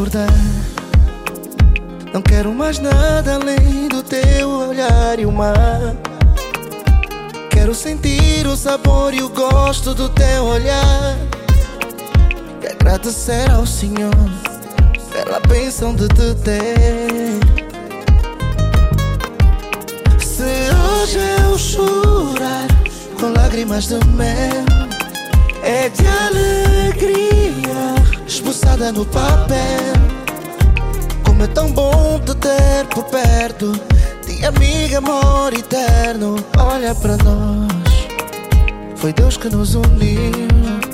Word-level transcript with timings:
acordar. 0.00 0.32
Não 2.12 2.22
quero 2.22 2.52
mais 2.54 2.78
nada 2.78 3.34
além 3.34 3.88
do 3.88 4.02
teu 4.02 4.48
olhar 4.48 5.18
e 5.18 5.26
o 5.26 5.32
mar. 5.32 5.94
Quero 7.50 7.74
sentir 7.74 8.46
o 8.46 8.56
sabor 8.56 9.12
e 9.12 9.22
o 9.22 9.28
gosto 9.28 9.94
do 9.94 10.08
teu 10.08 10.44
olhar. 10.44 11.16
E 12.62 12.66
agradecer 12.66 13.50
ao 13.50 13.66
Senhor 13.66 14.14
pela 15.12 15.38
bênção 15.40 15.94
de 15.94 16.08
te 16.08 16.34
ter. 16.44 17.38
Se 20.18 20.42
hoje 20.42 21.18
eu 21.42 21.58
chorar 21.58 22.66
com 23.20 23.32
lágrimas 23.38 23.88
de 23.88 24.02
mel, 24.06 24.64
é 25.62 25.90
de 25.90 26.06
alegria 26.06 27.99
esboçada 28.30 28.92
no 28.92 29.04
papel. 29.04 29.92
Como 31.24 31.42
é 31.42 31.46
tão 31.48 31.70
bom 31.72 32.20
te 32.20 32.34
ter 32.36 32.86
por 32.94 33.04
perto, 33.04 33.72
de 34.24 34.44
amiga, 34.44 34.98
amor 34.98 35.52
eterno. 35.52 36.36
Olha 36.56 36.94
para 36.94 37.16
nós, 37.18 37.68
foi 38.94 39.12
Deus 39.12 39.36
que 39.36 39.48
nos 39.48 39.74
uniu. 39.74 40.89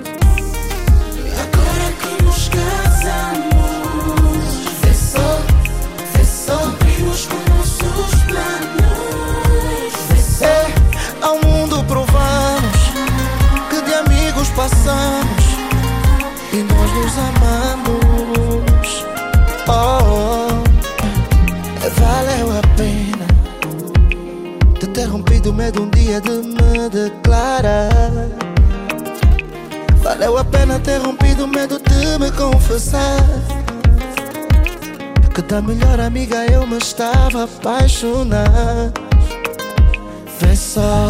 Medo 25.57 25.85
um 25.85 25.89
dia 25.89 26.21
de 26.21 26.31
me 26.31 26.89
declarar. 26.91 27.91
Valeu 30.03 30.37
a 30.37 30.45
pena 30.45 30.79
ter 30.79 30.99
rompido 30.99 31.45
o 31.45 31.49
medo 31.49 31.81
de 31.81 32.19
me 32.19 32.31
confessar. 32.33 33.25
Que 35.35 35.43
da 35.43 35.63
melhor 35.63 35.99
amiga 35.99 36.45
eu 36.47 36.67
me 36.67 36.77
estava 36.77 37.41
a 37.41 37.45
apaixonar. 37.45 38.93
Vê 40.41 40.55
só, 40.55 41.09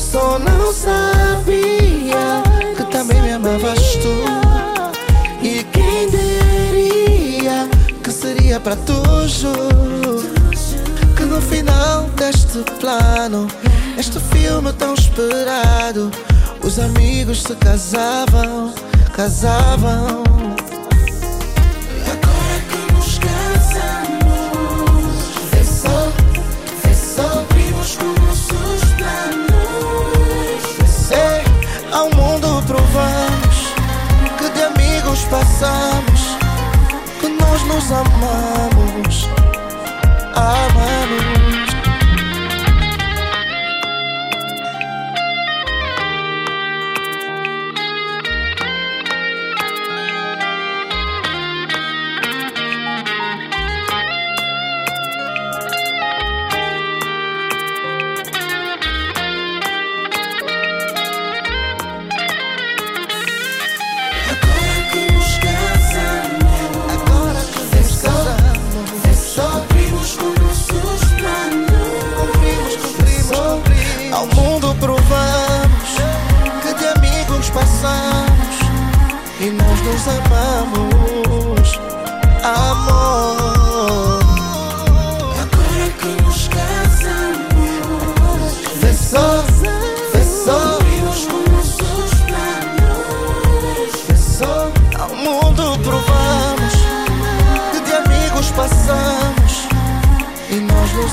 só 0.00 0.38
não 0.38 0.72
sabia 0.72 2.42
que 2.76 2.84
também 2.90 3.20
me 3.20 3.32
amavas 3.32 3.96
tu. 3.96 4.16
E 5.42 5.62
quem 5.64 6.08
diria 6.08 7.68
que 8.02 8.10
seria 8.10 8.58
para 8.58 8.76
tu, 8.76 9.28
juro. 9.28 10.05
No 11.36 11.42
final 11.42 12.04
deste 12.16 12.64
plano, 12.80 13.46
este 13.98 14.18
filme 14.18 14.72
tão 14.72 14.94
esperado, 14.94 16.10
os 16.64 16.78
amigos 16.78 17.42
se 17.42 17.54
casavam, 17.56 18.72
casavam. 19.14 20.24
Agora 22.10 22.58
que 22.70 22.78
nos 22.90 23.18
casamos, 23.18 24.24
vê 25.52 25.62
só, 25.62 26.10
vê 26.82 26.94
só, 26.94 27.28
cumprimos 27.28 27.96
com 27.96 28.06
nossos 28.24 28.88
planos. 28.96 30.64
É, 31.10 31.44
ao 31.92 32.08
mundo 32.16 32.62
provamos 32.66 33.74
que 34.38 34.48
de 34.48 34.62
amigos 34.62 35.24
passamos, 35.24 36.38
que 37.20 37.28
nós 37.28 37.62
nos 37.64 37.92
amamos, 37.92 39.35
amamos. 40.36 41.35
Agora 41.35 41.35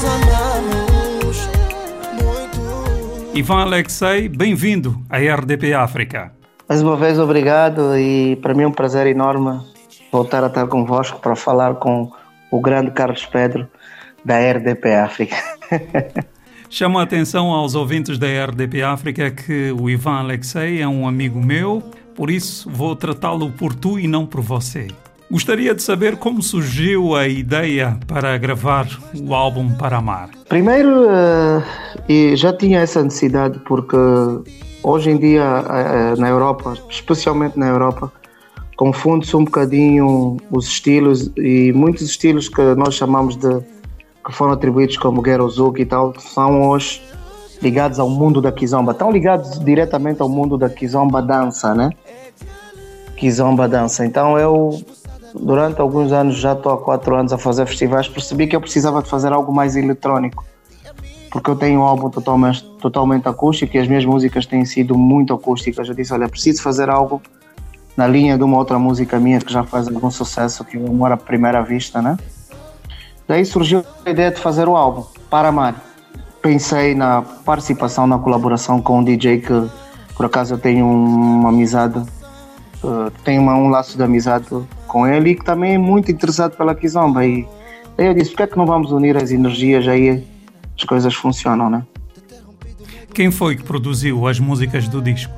amamos 0.04 1.48
muito. 2.14 3.38
Ivan 3.38 3.62
Alexei, 3.62 4.28
bem-vindo 4.28 5.00
à 5.10 5.18
RDP 5.18 5.74
África. 5.74 6.32
Mais 6.68 6.82
uma 6.82 6.96
vez, 6.96 7.20
obrigado 7.20 7.98
e 7.98 8.36
para 8.38 8.54
mim 8.54 8.64
é 8.64 8.68
um 8.68 8.72
prazer 8.72 9.06
enorme 9.06 9.60
voltar 10.12 10.44
a 10.44 10.48
estar 10.48 10.66
convosco 10.68 11.20
para 11.20 11.36
falar 11.36 11.76
com 11.76 12.12
o 12.50 12.60
grande 12.60 12.92
Carlos 12.92 13.26
Pedro 13.26 13.68
da 14.26 14.40
RDP 14.40 14.96
África. 14.96 15.36
Chamo 16.70 16.98
a 16.98 17.04
atenção 17.04 17.52
aos 17.52 17.76
ouvintes 17.76 18.18
da 18.18 18.26
RDP 18.46 18.82
África 18.82 19.30
que 19.30 19.72
o 19.72 19.90
Ivan 19.90 20.20
Alexei 20.20 20.82
é 20.82 20.88
um 20.88 21.08
amigo 21.08 21.40
meu, 21.40 21.84
por 22.16 22.32
isso 22.32 22.68
vou 22.68 22.96
tratá-lo 22.96 23.52
por 23.52 23.76
tu 23.76 24.00
e 24.00 24.08
não 24.08 24.26
por 24.26 24.42
você. 24.42 24.88
Gostaria 25.30 25.74
de 25.74 25.82
saber 25.82 26.18
como 26.18 26.42
surgiu 26.42 27.16
a 27.16 27.28
ideia 27.28 27.98
para 28.08 28.38
gravar 28.38 28.88
o 29.20 29.34
álbum 29.34 29.74
Para 29.74 29.98
Amar. 29.98 30.30
Primeiro, 30.48 31.08
eh, 31.10 32.36
já 32.36 32.54
tinha 32.54 32.82
essa 32.82 33.04
necessidade 33.04 33.60
porque 33.66 33.98
hoje 34.84 35.10
em 35.10 35.18
dia 35.18 35.44
eh, 35.44 36.16
na 36.20 36.30
Europa, 36.30 36.76
especialmente 36.90 37.58
na 37.58 37.68
Europa, 37.68 38.12
confunde-se 38.76 39.36
um 39.36 39.46
bocadinho 39.46 40.38
os 40.52 40.68
estilos 40.68 41.32
e 41.38 41.72
muitos 41.74 42.04
estilos 42.04 42.48
que 42.50 42.62
nós 42.76 42.96
chamamos 42.96 43.36
de 43.36 43.60
que 44.26 44.32
foram 44.32 44.54
atribuídos 44.54 44.98
como 44.98 45.22
Ghetto 45.22 45.50
Zouk 45.50 45.82
e 45.82 45.86
tal 45.86 46.14
são 46.20 46.70
hoje 46.70 47.02
ligados 47.62 48.00
ao 48.00 48.10
mundo 48.10 48.42
da 48.42 48.52
kizomba, 48.52 48.92
estão 48.92 49.12
ligados 49.12 49.60
diretamente 49.60 50.22
ao 50.22 50.30
mundo 50.30 50.58
da 50.58 50.70
kizomba 50.70 51.22
dança, 51.22 51.74
né? 51.74 51.92
Kizomba 53.16 53.68
dança. 53.70 54.06
Então 54.06 54.38
eu 54.38 54.82
durante 55.34 55.82
alguns 55.82 56.12
anos 56.12 56.38
já 56.38 56.54
estou 56.54 56.72
há 56.72 56.78
quatro 56.78 57.16
anos 57.16 57.34
a 57.34 57.38
fazer 57.38 57.66
festivais, 57.66 58.08
percebi 58.08 58.48
que 58.48 58.56
eu 58.56 58.62
precisava 58.62 59.02
de 59.02 59.10
fazer 59.10 59.32
algo 59.34 59.54
mais 59.54 59.76
eletrónico 59.76 60.44
porque 61.34 61.50
eu 61.50 61.56
tenho 61.56 61.80
um 61.80 61.84
álbum 61.84 62.12
totalmente, 62.12 62.64
totalmente 62.80 63.28
acústico 63.28 63.76
e 63.76 63.80
as 63.80 63.88
minhas 63.88 64.06
músicas 64.06 64.46
têm 64.46 64.64
sido 64.66 64.96
muito 64.96 65.34
acústicas. 65.34 65.90
Eu 65.90 65.96
disse, 65.96 66.14
olha, 66.14 66.30
preciso 66.30 66.62
fazer 66.62 66.92
algo 66.92 67.20
na 67.98 68.06
linha 68.06 68.38
de 68.38 68.44
uma 68.44 68.56
outra 68.56 68.78
música 68.78 69.20
minha 69.20 69.40
que 69.40 69.52
já 69.52 69.64
faz 69.64 69.88
algum 69.88 70.12
sucesso, 70.12 70.64
que 70.64 70.78
é 70.78 70.80
Amor 70.80 71.12
à 71.12 71.18
Primeira 71.18 71.64
Vista, 71.64 72.04
né? 72.04 72.18
Daí 73.28 73.44
surgiu 73.46 73.84
a 74.06 74.12
ideia 74.12 74.30
de 74.30 74.40
fazer 74.40 74.68
o 74.68 74.76
álbum, 74.76 75.06
Para 75.28 75.48
Amar. 75.48 75.82
Pensei 76.40 76.94
na 76.94 77.24
participação, 77.24 78.06
na 78.06 78.20
colaboração 78.20 78.80
com 78.80 79.00
um 79.00 79.04
DJ 79.04 79.40
que, 79.40 79.70
por 80.16 80.28
acaso, 80.28 80.54
eu 80.54 80.60
tenho 80.60 80.86
uma 80.86 81.50
amizade, 81.50 81.98
uh, 81.98 83.10
tenho 83.24 83.42
uma, 83.42 83.56
um 83.56 83.70
laço 83.70 83.98
de 83.98 84.04
amizade 84.04 84.46
com 84.94 85.06
ele 85.08 85.32
e 85.32 85.36
que 85.36 85.44
também 85.44 85.74
é 85.74 85.78
muito 85.78 86.12
interessado 86.12 86.56
pela 86.56 86.74
Kizomba. 86.76 87.26
E 87.26 87.46
daí 87.98 88.08
eu 88.08 88.14
disse, 88.14 88.30
por 88.30 88.38
que 88.38 88.44
é 88.44 88.48
que 88.48 88.58
não 88.58 88.66
vamos 88.66 88.92
unir 88.92 89.18
as 89.18 89.32
energias 89.32 89.88
aí 89.88 90.24
as 90.78 90.84
coisas 90.86 91.14
funcionam, 91.14 91.70
né? 91.70 91.84
Quem 93.14 93.30
foi 93.30 93.56
que 93.56 93.64
produziu 93.64 94.28
as 94.28 94.40
músicas 94.40 94.88
do 94.88 95.02
disco? 95.02 95.34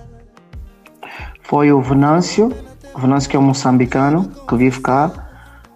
Foi 1.42 1.72
o 1.72 1.82
Venâncio, 1.82 2.52
o 2.94 3.00
Venâncio 3.00 3.30
que 3.30 3.36
é 3.36 3.40
um 3.40 3.44
moçambicano 3.44 4.30
que 4.48 4.56
vive 4.56 4.80
cá. 4.82 5.12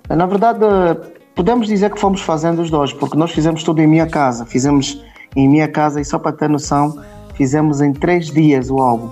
Na 0.08 0.26
verdade, 0.26 0.60
podemos 1.34 1.68
dizer 1.68 1.92
que 1.92 2.00
fomos 2.00 2.22
fazendo 2.22 2.62
os 2.62 2.70
dois, 2.70 2.94
porque 2.94 3.18
nós 3.18 3.32
fizemos 3.32 3.64
tudo 3.64 3.82
em 3.82 3.88
minha 3.88 4.08
casa. 4.08 4.46
Fizemos 4.46 5.04
em 5.36 5.48
minha 5.48 5.68
casa 5.68 6.00
e 6.00 6.06
só 6.06 6.20
para 6.20 6.32
ter 6.32 6.50
noção, 6.50 6.96
Fizemos 7.40 7.80
em 7.80 7.94
três 7.94 8.30
dias 8.30 8.70
o 8.70 8.80
álbum. 8.80 9.12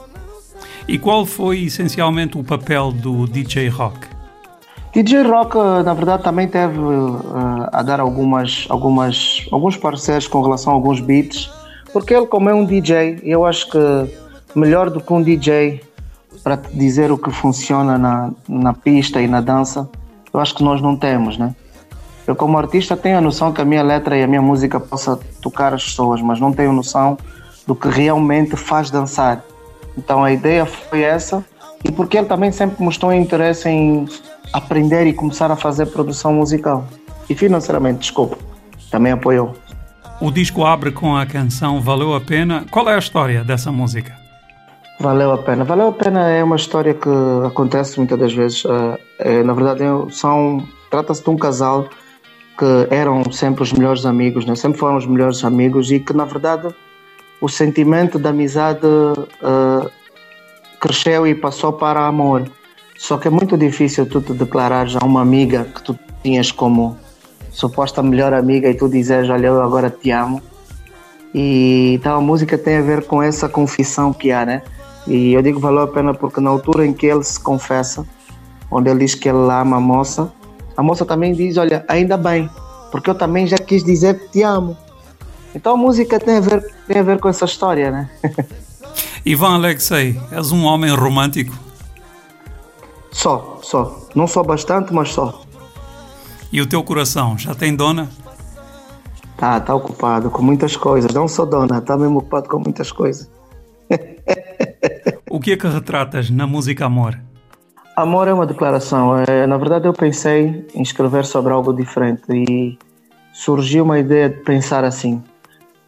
E 0.86 1.00
qual 1.00 1.26
foi 1.26 1.64
essencialmente 1.64 2.38
o 2.38 2.44
papel 2.44 2.92
do 2.92 3.26
DJ 3.26 3.70
Rock? 3.70 4.17
DJ 4.98 5.22
Rock, 5.22 5.56
na 5.86 5.94
verdade, 5.94 6.24
também 6.24 6.48
teve 6.48 6.80
uh, 6.80 7.70
a 7.72 7.84
dar 7.84 8.00
algumas, 8.00 8.66
algumas, 8.68 9.46
alguns 9.52 9.78
parceiros 9.78 10.28
com 10.28 10.42
relação 10.42 10.74
a 10.74 10.76
alguns 10.76 11.00
beats, 11.00 11.52
porque 11.94 12.16
ele, 12.16 12.26
como 12.26 12.50
é 12.50 12.54
um 12.56 12.66
DJ, 12.66 13.20
eu 13.22 13.46
acho 13.46 13.70
que 13.70 13.78
melhor 14.56 14.90
do 14.90 15.00
que 15.00 15.14
um 15.14 15.22
DJ 15.22 15.84
para 16.44 16.58
te 16.58 16.76
dizer 16.76 17.12
o 17.12 17.18
que 17.18 17.30
funciona 17.30 17.96
na, 17.96 18.32
na 18.50 18.74
pista 18.74 19.22
e 19.22 19.28
na 19.28 19.40
dança, 19.40 19.88
eu 20.34 20.40
acho 20.40 20.56
que 20.56 20.64
nós 20.64 20.82
não 20.82 20.98
temos, 20.98 21.38
né? 21.38 21.56
Eu, 22.26 22.36
como 22.36 22.58
artista, 22.58 22.98
tenho 22.98 23.20
a 23.20 23.22
noção 23.22 23.54
que 23.54 23.62
a 23.62 23.66
minha 23.66 23.84
letra 23.84 24.18
e 24.18 24.24
a 24.24 24.28
minha 24.28 24.42
música 24.42 24.80
possa 24.80 25.20
tocar 25.44 25.76
as 25.76 25.84
pessoas, 25.84 26.24
mas 26.24 26.40
não 26.40 26.52
tenho 26.52 26.74
noção 26.74 27.20
do 27.68 27.76
que 27.76 27.88
realmente 27.88 28.56
faz 28.56 28.90
dançar. 28.90 29.44
Então 29.96 30.24
a 30.24 30.32
ideia 30.32 30.66
foi 30.66 31.04
essa 31.04 31.46
e 31.86 31.92
porque 31.92 32.18
ele 32.18 32.26
também 32.26 32.52
sempre 32.52 32.84
mostrou 32.84 33.14
interesse 33.14 33.70
em 33.70 34.08
aprender 34.54 35.06
e 35.08 35.14
começar 35.14 35.52
a 35.52 35.56
fazer 35.56 35.88
produção 35.88 36.34
musical. 36.34 36.88
E 37.30 37.36
financeiramente, 37.36 38.00
desculpa, 38.00 38.38
também 38.90 39.12
apoiou. 39.12 39.56
O 40.20 40.32
disco 40.32 40.66
abre 40.66 40.92
com 40.92 41.16
a 41.16 41.26
canção 41.26 41.82
Valeu 41.82 42.16
a 42.16 42.22
Pena. 42.22 42.66
Qual 42.72 42.90
é 42.90 42.96
a 42.96 43.00
história 43.00 43.44
dessa 43.44 43.72
música? 43.72 44.16
Valeu 45.00 45.32
a 45.32 45.38
pena. 45.38 45.64
Valeu 45.64 45.90
a 45.90 45.92
pena 45.92 46.28
é 46.28 46.44
uma 46.44 46.56
história 46.56 46.94
que 46.94 47.10
acontece 47.46 47.98
muitas 47.98 48.18
das 48.18 48.34
vezes. 48.34 48.64
É, 49.20 49.44
na 49.44 49.54
verdade, 49.54 49.84
são 50.10 50.66
trata-se 50.90 51.24
de 51.24 51.30
um 51.30 51.38
casal 51.38 51.88
que 52.58 52.88
eram 52.90 53.32
sempre 53.32 53.62
os 53.62 53.72
melhores 53.72 54.06
amigos, 54.06 54.46
né? 54.46 54.56
sempre 54.56 54.80
foram 54.80 54.98
os 54.98 55.06
melhores 55.06 55.44
amigos 55.44 55.92
e 55.92 56.00
que 56.00 56.14
na 56.14 56.26
verdade 56.26 56.74
o 57.40 57.48
sentimento 57.48 58.18
da 58.18 58.32
amizade 58.32 58.88
uh, 58.88 59.90
cresceu 60.80 61.28
e 61.28 61.36
passou 61.36 61.74
para 61.74 62.08
amor. 62.08 62.50
Só 62.98 63.18
que 63.18 63.28
é 63.28 63.32
muito 63.32 63.58
difícil 63.58 64.06
tu 64.06 64.22
te 64.22 64.34
declarares 64.34 64.96
a 64.96 65.06
uma 65.06 65.22
amiga 65.22 65.66
que 65.66 65.84
tu 65.84 65.98
tinhas 66.24 66.52
como 66.52 66.98
suposta 67.52 68.04
melhor 68.04 68.34
amiga 68.34 68.70
e 68.70 68.74
tu 68.74 68.90
dizes, 68.90 69.30
olha, 69.30 69.48
eu 69.48 69.62
agora 69.62 69.90
te 69.90 70.12
amo. 70.12 70.42
E 71.34 71.94
então 71.96 72.18
a 72.18 72.22
música 72.22 72.58
tem 72.58 72.78
a 72.78 72.82
ver 72.82 73.06
com 73.06 73.22
essa 73.22 73.48
confissão 73.48 74.12
que 74.14 74.32
há, 74.32 74.46
né? 74.46 74.62
E 75.06 75.34
eu 75.34 75.42
digo 75.42 75.60
valeu 75.60 75.84
a 75.84 75.88
pena 75.88 76.14
porque 76.14 76.42
na 76.42 76.50
altura 76.50 76.86
em 76.86 76.94
que 76.94 77.06
ele 77.06 77.24
se 77.24 77.40
confessa, 77.40 78.06
onde 78.72 78.90
ele 78.90 79.00
diz 79.00 79.16
que 79.16 79.30
ele 79.30 79.38
ama 79.52 79.78
a 79.78 79.80
moça, 79.80 80.32
a 80.76 80.84
moça 80.84 81.06
também 81.06 81.34
diz, 81.34 81.58
olha, 81.58 81.86
ainda 81.88 82.18
bem, 82.18 82.50
porque 82.92 83.10
eu 83.10 83.16
também 83.16 83.48
já 83.48 83.58
quis 83.58 83.84
dizer 83.84 84.20
que 84.20 84.28
te 84.30 84.44
amo. 84.44 84.76
Então 85.56 85.74
a 85.74 85.78
música 85.78 86.20
tem 86.20 86.38
a 86.38 86.42
ver, 86.42 86.64
tem 86.88 87.00
a 87.00 87.04
ver 87.04 87.20
com 87.20 87.30
essa 87.30 87.46
história, 87.46 87.92
né? 87.92 88.10
Ivan 89.26 89.56
Alexei, 89.56 90.20
és 90.32 90.52
um 90.52 90.64
homem 90.64 90.94
romântico? 90.94 91.67
Só, 93.18 93.58
só. 93.64 94.00
Não 94.14 94.28
só 94.28 94.44
bastante, 94.44 94.94
mas 94.94 95.10
só. 95.10 95.42
E 96.54 96.62
o 96.62 96.68
teu 96.68 96.84
coração, 96.84 97.36
já 97.36 97.56
tem 97.56 97.76
dona? 97.76 98.08
Tá, 99.36 99.60
tá 99.60 99.74
ocupado 99.74 100.30
com 100.30 100.44
muitas 100.44 100.78
coisas. 100.78 101.12
Não 101.12 101.28
sou 101.28 101.48
dona, 101.48 101.82
tá 101.82 101.98
mesmo 101.98 102.20
ocupado 102.20 102.48
com 102.48 102.60
muitas 102.60 102.92
coisas. 102.92 103.28
o 105.32 105.40
que 105.40 105.54
é 105.54 105.58
que 105.58 105.68
retratas 105.68 106.30
na 106.30 106.46
música 106.46 106.86
Amor? 106.86 107.20
Amor 107.96 108.28
é 108.28 108.34
uma 108.34 108.46
declaração. 108.46 109.18
É, 109.18 109.48
na 109.48 109.58
verdade, 109.58 109.88
eu 109.88 109.94
pensei 109.94 110.68
em 110.76 110.84
escrever 110.84 111.26
sobre 111.26 111.52
algo 111.52 111.74
diferente 111.74 112.22
e 112.30 112.78
surgiu 113.34 113.84
uma 113.84 113.98
ideia 113.98 114.30
de 114.30 114.38
pensar 114.42 114.84
assim 114.84 115.24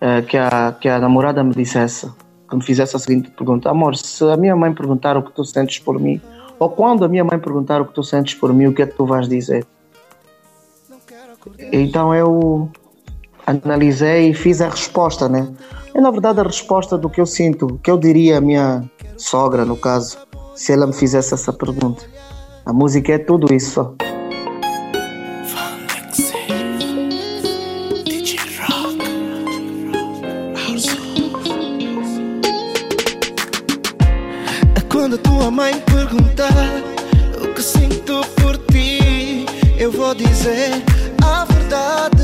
uh, 0.02 0.26
que, 0.26 0.36
a, 0.36 0.76
que 0.81 0.90
a 0.90 0.98
namorada 0.98 1.44
me 1.44 1.54
dissesse, 1.54 2.12
que 2.50 2.56
me 2.56 2.64
fizesse 2.64 2.96
a 2.96 3.00
seguinte 3.00 3.30
pergunta: 3.30 3.70
Amor, 3.70 3.96
se 3.96 4.24
a 4.24 4.36
minha 4.36 4.56
mãe 4.56 4.74
perguntar 4.74 5.16
o 5.16 5.22
que 5.22 5.31
tu 5.31 5.46
sentes 5.46 5.78
por 5.78 6.00
mim, 6.00 6.20
ou 6.60 6.70
quando 6.70 7.06
a 7.06 7.08
minha 7.08 7.24
mãe 7.24 7.40
perguntar 7.40 7.82
o 7.82 7.86
que 7.86 7.94
tu 7.94 8.04
sentes 8.04 8.36
por 8.36 8.54
mim, 8.54 8.68
o 8.68 8.74
que 8.74 8.82
é 8.82 8.86
que 8.86 8.96
tu 8.96 9.06
vais 9.06 9.28
dizer? 9.28 9.66
Então 11.72 12.14
eu 12.14 12.70
analisei 13.48 14.30
e 14.30 14.34
fiz 14.34 14.62
a 14.62 14.70
resposta, 14.70 15.30
né? 15.30 15.48
É 15.94 16.02
na 16.02 16.12
verdade 16.12 16.40
a 16.40 16.44
resposta 16.44 16.98
do 16.98 17.10
que 17.10 17.20
eu 17.20 17.26
sinto, 17.26 17.66
o 17.66 17.78
que 17.80 17.90
eu 17.90 17.98
diria 17.98 18.38
à 18.38 18.42
minha 18.42 18.84
sogra, 19.18 19.66
no 19.66 19.78
caso, 19.78 20.18
se 20.54 20.74
ela 20.74 20.86
me 20.86 20.94
fizesse 20.94 21.34
essa 21.34 21.54
pergunta. 21.54 22.04
A 22.66 22.74
música 22.74 23.14
é 23.14 23.18
tudo 23.18 23.54
isso. 23.54 23.96
Vou 40.10 40.16
dizer 40.16 40.84
a 41.24 41.46
verdade. 41.46 42.24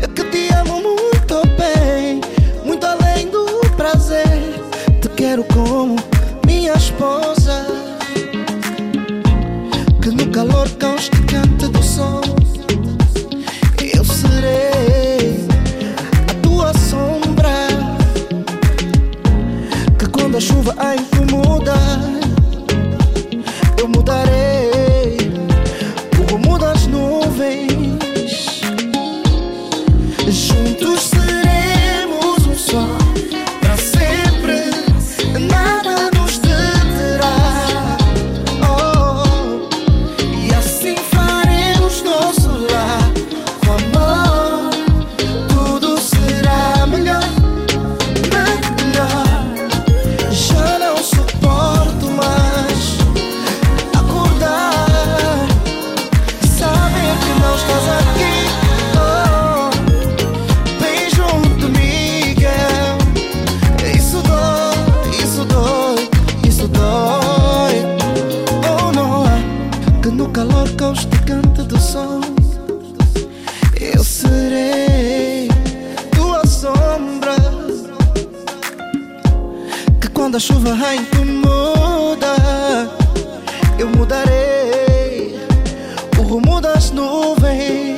É 0.00 0.06
que 0.06 0.22
te 0.30 0.54
amo 0.54 0.80
muito 0.80 1.42
bem, 1.58 2.20
muito 2.64 2.86
além 2.86 3.28
do 3.30 3.44
prazer. 3.76 4.62
Te 5.00 5.08
quero 5.16 5.42
como 5.52 5.96
minha 6.46 6.74
esposa. 6.74 7.66
Que 10.00 10.10
no 10.10 10.30
calor 10.30 10.68
constante 10.78 10.93
rumo 86.34 86.60
das 86.60 86.90
nuvens. 86.90 87.96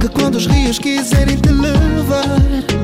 Que 0.00 0.08
quando 0.08 0.34
os 0.34 0.46
rios 0.46 0.80
quiserem 0.80 1.36
te 1.36 1.50
levar, 1.50 2.83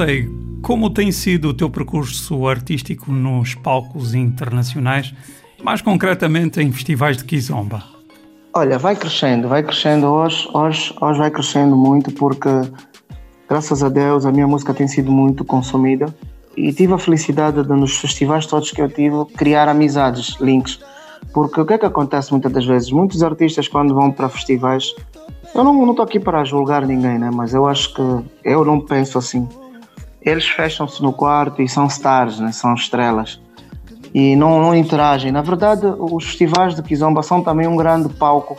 Alexei, 0.00 0.30
como 0.62 0.88
tem 0.88 1.12
sido 1.12 1.48
o 1.48 1.54
teu 1.54 1.68
percurso 1.68 2.48
artístico 2.48 3.12
nos 3.12 3.54
palcos 3.54 4.14
internacionais, 4.14 5.12
mais 5.62 5.82
concretamente 5.82 6.58
em 6.58 6.72
festivais 6.72 7.18
de 7.18 7.24
Kizomba? 7.24 7.84
Olha, 8.54 8.78
vai 8.78 8.96
crescendo, 8.96 9.46
vai 9.46 9.62
crescendo 9.62 10.06
hoje, 10.06 10.48
hoje, 10.54 10.94
hoje 10.98 11.18
vai 11.18 11.30
crescendo 11.30 11.76
muito 11.76 12.10
porque, 12.12 12.48
graças 13.46 13.82
a 13.82 13.90
Deus, 13.90 14.24
a 14.24 14.32
minha 14.32 14.48
música 14.48 14.72
tem 14.72 14.88
sido 14.88 15.12
muito 15.12 15.44
consumida 15.44 16.06
e 16.56 16.72
tive 16.72 16.94
a 16.94 16.98
felicidade 16.98 17.62
de, 17.62 17.68
nos 17.68 17.98
festivais 17.98 18.46
todos 18.46 18.70
que 18.70 18.80
eu 18.80 18.88
tive, 18.88 19.26
criar 19.36 19.68
amizades, 19.68 20.34
links. 20.40 20.80
Porque 21.34 21.60
o 21.60 21.66
que 21.66 21.74
é 21.74 21.78
que 21.78 21.86
acontece 21.86 22.30
muitas 22.30 22.50
das 22.50 22.64
vezes? 22.64 22.90
Muitos 22.90 23.22
artistas, 23.22 23.68
quando 23.68 23.94
vão 23.94 24.10
para 24.10 24.30
festivais, 24.30 24.94
eu 25.54 25.62
não 25.62 25.90
estou 25.90 26.04
aqui 26.04 26.18
para 26.18 26.42
julgar 26.42 26.86
ninguém, 26.86 27.18
né? 27.18 27.30
mas 27.30 27.52
eu 27.52 27.66
acho 27.66 27.92
que 27.92 28.24
eu 28.42 28.64
não 28.64 28.80
penso 28.80 29.18
assim. 29.18 29.46
Eles 30.22 30.46
fecham-se 30.46 31.02
no 31.02 31.12
quarto 31.12 31.62
e 31.62 31.68
são 31.68 31.86
stars, 31.86 32.38
né? 32.40 32.52
são 32.52 32.74
estrelas. 32.74 33.40
E 34.12 34.36
não, 34.36 34.60
não 34.60 34.74
interagem. 34.74 35.30
Na 35.30 35.40
verdade, 35.40 35.86
os 35.86 36.24
festivais 36.24 36.74
de 36.74 36.82
Kizomba 36.82 37.22
são 37.22 37.42
também 37.42 37.66
um 37.66 37.76
grande 37.76 38.08
palco 38.08 38.56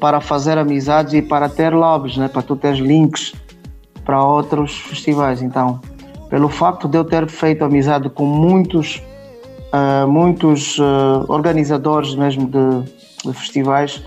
para 0.00 0.20
fazer 0.20 0.58
amizades 0.58 1.14
e 1.14 1.22
para 1.22 1.48
ter 1.48 1.74
lobbies, 1.74 2.16
né? 2.16 2.28
para 2.28 2.42
tu 2.42 2.56
teres 2.56 2.78
links 2.78 3.34
para 4.04 4.22
outros 4.24 4.78
festivais. 4.78 5.42
Então, 5.42 5.80
pelo 6.28 6.48
facto 6.48 6.88
de 6.88 6.96
eu 6.96 7.04
ter 7.04 7.28
feito 7.28 7.64
amizade 7.64 8.08
com 8.08 8.24
muitos, 8.24 9.02
uh, 9.72 10.06
muitos 10.08 10.78
uh, 10.78 11.24
organizadores 11.28 12.14
mesmo 12.14 12.46
de, 12.46 12.82
de, 13.24 13.32
festivais, 13.32 14.02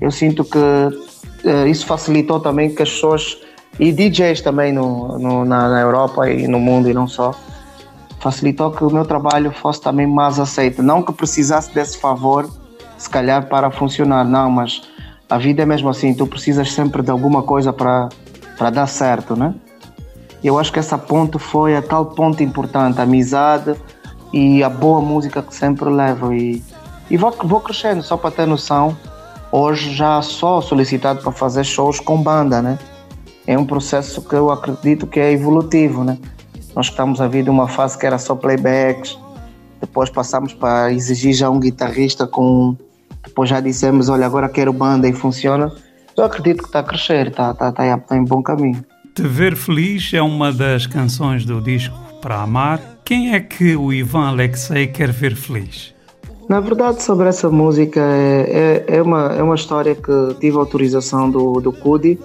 eu 0.00 0.10
sinto 0.10 0.44
que 0.44 0.58
uh, 0.58 1.66
isso 1.66 1.86
facilitou 1.86 2.40
também 2.40 2.74
que 2.74 2.82
as 2.82 2.90
pessoas 2.90 3.38
e 3.78 3.92
DJs 3.92 4.40
também 4.40 4.72
no, 4.72 5.18
no 5.18 5.44
na, 5.44 5.68
na, 5.68 5.80
Europa 5.80 6.28
e 6.30 6.46
no 6.46 6.58
mundo 6.58 6.88
e 6.88 6.94
não 6.94 7.06
só 7.06 7.34
facilitou 8.20 8.70
que 8.70 8.82
o 8.82 8.90
meu 8.90 9.04
trabalho 9.04 9.50
fosse 9.50 9.80
também 9.80 10.06
mais 10.06 10.38
aceito 10.38 10.82
não 10.82 11.02
que 11.02 11.12
precisasse 11.12 11.72
desse 11.74 11.98
favor 11.98 12.48
se 12.96 13.08
calhar 13.08 13.46
para 13.48 13.70
funcionar 13.70 14.24
não 14.24 14.50
mas 14.50 14.82
a 15.28 15.38
vida 15.38 15.62
é 15.62 15.66
mesmo 15.66 15.88
assim 15.88 16.14
tu 16.14 16.26
precisas 16.26 16.72
sempre 16.72 17.02
de 17.02 17.10
alguma 17.10 17.42
coisa 17.42 17.72
para 17.72 18.08
dar 18.70 18.86
certo 18.86 19.36
né 19.36 19.54
eu 20.46 20.58
acho 20.58 20.72
que 20.72 20.78
essa 20.78 20.96
ponte 20.96 21.38
foi 21.38 21.76
a 21.76 21.82
tal 21.82 22.06
ponto 22.06 22.42
importante, 22.42 23.00
a 23.00 23.02
amizade 23.02 23.74
e 24.32 24.62
a 24.62 24.68
boa 24.68 25.00
música 25.00 25.42
que 25.42 25.54
sempre 25.54 25.88
levo. 25.90 26.32
E, 26.32 26.62
e 27.10 27.16
vou, 27.16 27.34
vou 27.42 27.60
crescendo, 27.60 28.02
só 28.02 28.16
para 28.16 28.30
ter 28.30 28.46
noção. 28.46 28.96
Hoje 29.50 29.92
já 29.92 30.20
sou 30.22 30.62
solicitado 30.62 31.20
para 31.20 31.32
fazer 31.32 31.64
shows 31.64 31.98
com 31.98 32.22
banda, 32.22 32.62
né? 32.62 32.78
É 33.46 33.56
um 33.56 33.64
processo 33.64 34.20
que 34.22 34.34
eu 34.34 34.50
acredito 34.50 35.06
que 35.06 35.20
é 35.20 35.32
evolutivo, 35.32 36.02
né? 36.02 36.18
Nós 36.74 36.86
estamos 36.86 37.20
a 37.20 37.28
vir 37.28 37.44
de 37.44 37.50
uma 37.50 37.68
fase 37.68 37.96
que 37.96 38.04
era 38.04 38.18
só 38.18 38.34
playbacks, 38.34 39.16
depois 39.80 40.10
passamos 40.10 40.52
para 40.52 40.92
exigir 40.92 41.32
já 41.32 41.48
um 41.48 41.60
guitarrista 41.60 42.26
com. 42.26 42.76
Depois 43.24 43.48
já 43.48 43.60
dissemos, 43.60 44.08
olha, 44.08 44.26
agora 44.26 44.48
quero 44.48 44.72
banda 44.72 45.08
e 45.08 45.12
funciona. 45.12 45.72
Eu 46.16 46.24
acredito 46.24 46.62
que 46.62 46.68
está 46.68 46.80
a 46.80 46.82
crescer, 46.82 47.28
está, 47.28 47.50
está, 47.50 47.68
está, 47.68 47.96
está 47.96 48.16
em 48.16 48.24
bom 48.24 48.42
caminho. 48.42 48.84
Te 49.14 49.22
Ver 49.22 49.56
Feliz 49.56 50.12
é 50.12 50.22
uma 50.22 50.52
das 50.52 50.86
canções 50.86 51.44
do 51.44 51.60
disco 51.60 51.96
Para 52.20 52.42
Amar. 52.42 52.80
Quem 53.04 53.34
é 53.34 53.40
que 53.40 53.76
o 53.76 53.92
Ivan 53.92 54.28
Alexei 54.28 54.86
quer 54.86 55.10
ver 55.10 55.34
feliz? 55.36 55.94
Na 56.48 56.60
verdade, 56.60 57.02
sobre 57.02 57.28
essa 57.28 57.50
música, 57.50 58.00
é, 58.00 58.84
é, 58.88 58.96
é, 58.96 59.02
uma, 59.02 59.32
é 59.32 59.42
uma 59.42 59.54
história 59.54 59.94
que 59.94 60.34
tive 60.40 60.56
autorização 60.56 61.30
do, 61.30 61.60
do 61.60 61.72
CUDI, 61.72 62.18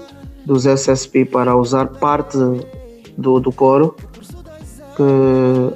dos 0.45 0.65
SSP, 0.65 1.25
para 1.25 1.55
usar 1.55 1.87
parte 1.87 2.37
do, 3.17 3.39
do 3.39 3.51
coro. 3.51 3.95
Que 4.95 5.03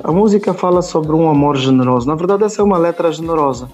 a 0.04 0.12
música 0.12 0.54
fala 0.54 0.82
sobre 0.82 1.14
um 1.14 1.30
amor 1.30 1.56
generoso. 1.56 2.08
Na 2.08 2.16
verdade, 2.16 2.44
essa 2.44 2.62
é 2.62 2.66
uma 2.66 2.78
letra 2.78 3.12
generosa 3.12 3.70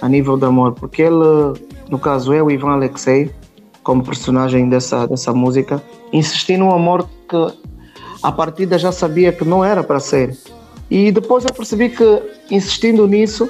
a 0.00 0.08
nível 0.08 0.36
de 0.36 0.44
amor, 0.44 0.72
porque 0.72 1.02
ele, 1.02 1.54
no 1.88 1.98
caso 1.98 2.34
eu, 2.34 2.50
Ivan 2.50 2.72
Alexei, 2.72 3.30
como 3.84 4.02
personagem 4.02 4.68
dessa, 4.68 5.06
dessa 5.06 5.32
música, 5.32 5.80
insisti 6.12 6.56
num 6.56 6.72
amor 6.72 7.08
que 7.28 7.54
a 8.22 8.32
partida 8.32 8.76
já 8.78 8.90
sabia 8.90 9.32
que 9.32 9.44
não 9.44 9.64
era 9.64 9.82
para 9.82 10.00
ser. 10.00 10.36
E 10.90 11.10
depois 11.10 11.44
eu 11.44 11.52
percebi 11.54 11.88
que 11.88 12.22
insistindo 12.50 13.06
nisso, 13.06 13.48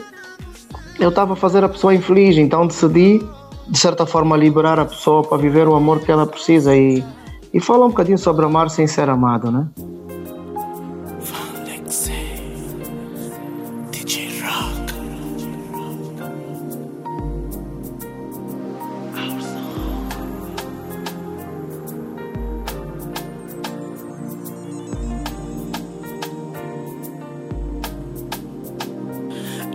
eu 1.01 1.09
estava 1.09 1.33
a 1.33 1.37
fazer 1.37 1.65
a 1.65 1.69
pessoa 1.69 1.95
infeliz, 1.95 2.37
então 2.37 2.67
decidi, 2.67 3.21
de 3.69 3.79
certa 3.79 4.07
forma, 4.07 4.37
liberar 4.37 4.79
a 4.79 4.85
pessoa 4.85 5.23
para 5.23 5.39
viver 5.39 5.69
o 5.69 5.75
amor 5.75 6.01
que 6.01 6.11
ela 6.11 6.27
precisa 6.27 6.77
e, 6.77 7.03
e 7.53 7.61
fala 7.61 7.87
um 7.87 7.89
bocadinho 7.89 8.19
sobre 8.19 8.45
amar 8.45 8.71
sem 8.71 8.87
ser 8.87 9.09
amado, 9.09 9.51
né? 9.51 9.67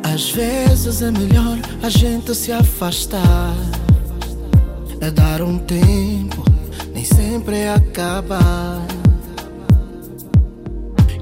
Às 0.04 0.32
vezes 0.32 1.04
é 1.04 1.12
melhor 1.12 1.37
a 1.88 1.90
gente 1.90 2.36
se 2.36 2.52
afastar. 2.52 3.56
É 5.00 5.10
dar 5.10 5.42
um 5.42 5.58
tempo, 5.58 6.44
nem 6.94 7.06
sempre 7.06 7.60
é 7.60 7.74
acabar. 7.74 8.86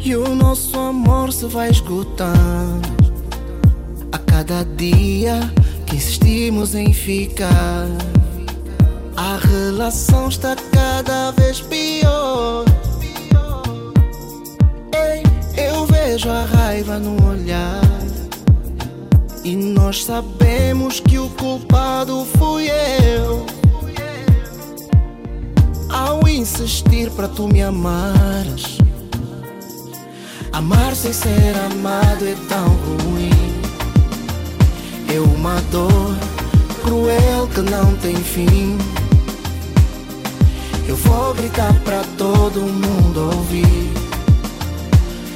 E 0.04 0.16
o 0.16 0.34
nosso 0.34 0.76
amor 0.80 1.32
se 1.32 1.46
vai 1.46 1.70
esgotando. 1.70 2.82
A 4.12 4.18
cada 4.18 4.64
dia 4.76 5.40
que 5.86 5.98
insistimos 5.98 6.74
em 6.74 6.92
ficar. 6.92 7.86
A 9.16 9.38
relação 9.38 10.30
está 10.30 10.56
cada 10.72 11.30
vez 11.34 11.62
pior. 11.62 12.66
Ei, 14.96 15.22
eu 15.64 15.86
vejo 15.86 16.28
a 16.28 16.44
raiva 16.44 16.98
no 16.98 17.24
olhar. 17.30 17.85
E 19.46 19.56
nós 19.56 20.04
sabemos 20.04 21.00
que 21.00 21.20
o 21.20 21.30
culpado 21.30 22.26
fui 22.36 22.68
eu. 22.68 23.46
Ao 25.88 26.28
insistir 26.28 27.12
para 27.12 27.28
tu 27.28 27.48
me 27.48 27.62
amares, 27.62 28.80
amar 30.52 30.96
sem 30.96 31.14
ser 31.14 31.56
amado 31.72 32.26
é 32.26 32.36
tão 32.50 32.70
ruim. 32.70 33.30
É 35.14 35.20
uma 35.20 35.62
dor 35.70 36.16
cruel 36.84 37.48
que 37.54 37.62
não 37.62 37.96
tem 37.98 38.16
fim. 38.16 38.80
Eu 40.88 40.96
vou 40.96 41.36
gritar 41.36 41.80
para 41.82 42.04
todo 42.18 42.62
mundo 42.62 43.30
ouvir 43.36 43.94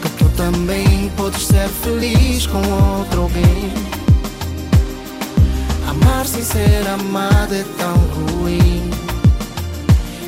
que 0.02 0.10
tu 0.18 0.28
também 0.36 1.12
podes 1.16 1.46
ser 1.46 1.70
feliz 1.70 2.48
com 2.48 2.58
outro 2.58 3.22
alguém. 3.22 3.89
Amar 6.02 6.26
sem 6.26 6.44
ser 6.44 6.88
amado 6.88 7.54
é 7.54 7.64
tão 7.78 7.96
ruim. 8.42 8.90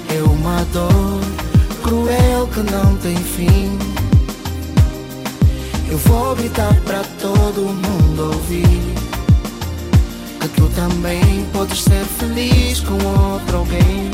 É 0.09 0.23
uma 0.23 0.63
dor 0.73 1.21
cruel 1.83 2.47
que 2.47 2.71
não 2.71 2.95
tem 2.97 3.15
fim. 3.15 3.77
Eu 5.89 5.97
vou 5.97 6.35
gritar 6.35 6.73
para 6.81 7.03
todo 7.19 7.61
mundo 7.61 8.33
ouvir 8.33 8.95
que 10.39 10.47
tu 10.49 10.69
também 10.69 11.45
podes 11.53 11.83
ser 11.83 12.05
feliz 12.05 12.79
com 12.79 12.93
outro 12.93 13.57
alguém. 13.57 14.11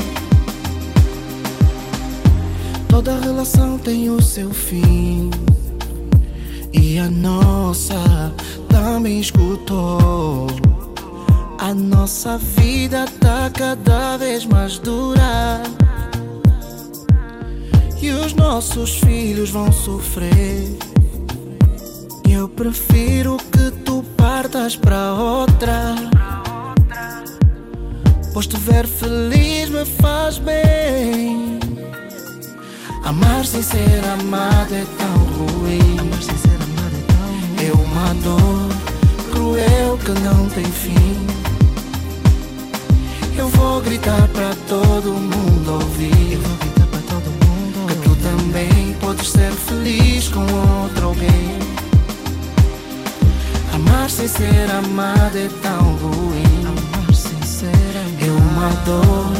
Toda 2.88 3.18
relação 3.20 3.78
tem 3.78 4.10
o 4.10 4.20
seu 4.20 4.50
fim. 4.50 5.30
E 6.72 6.98
a 6.98 7.08
nossa 7.08 8.32
também 8.68 9.20
escutou. 9.20 10.46
A 11.58 11.74
nossa 11.74 12.38
vida 12.38 13.04
tá 13.18 13.50
cada 13.50 14.16
vez 14.16 14.46
mais 14.46 14.78
dura. 14.78 15.60
E 18.00 18.10
os 18.10 18.32
nossos 18.32 19.00
filhos 19.00 19.50
vão 19.50 19.72
sofrer. 19.72 20.78
Eu 22.30 22.48
prefiro 22.48 23.38
que 23.50 23.72
tu 23.84 24.04
partas 24.16 24.76
pra 24.76 25.14
outra. 25.14 25.96
Pois 28.32 28.46
te 28.46 28.56
ver 28.56 28.86
feliz 28.86 29.68
me 29.68 29.84
faz 29.84 30.38
bem. 30.38 31.58
Amar 33.04 33.44
sem 33.44 33.62
ser 33.62 34.04
amado 34.20 34.74
é 34.74 34.86
tão 34.96 35.16
ruim. 35.34 35.98
Amar 35.98 36.22
sem 36.22 36.38
com 50.38 50.82
outro 50.84 51.06
alguém. 51.06 51.58
Amar 53.74 54.08
sem 54.08 54.28
ser 54.28 54.70
amado 54.70 55.36
é 55.36 55.48
tão 55.62 55.96
ruim. 55.96 56.66
Amar 56.66 57.14
sem 57.14 57.42
ser 57.42 57.66
amado 57.66 58.24
é 58.24 58.30
uma 58.30 58.68
dor 58.84 59.32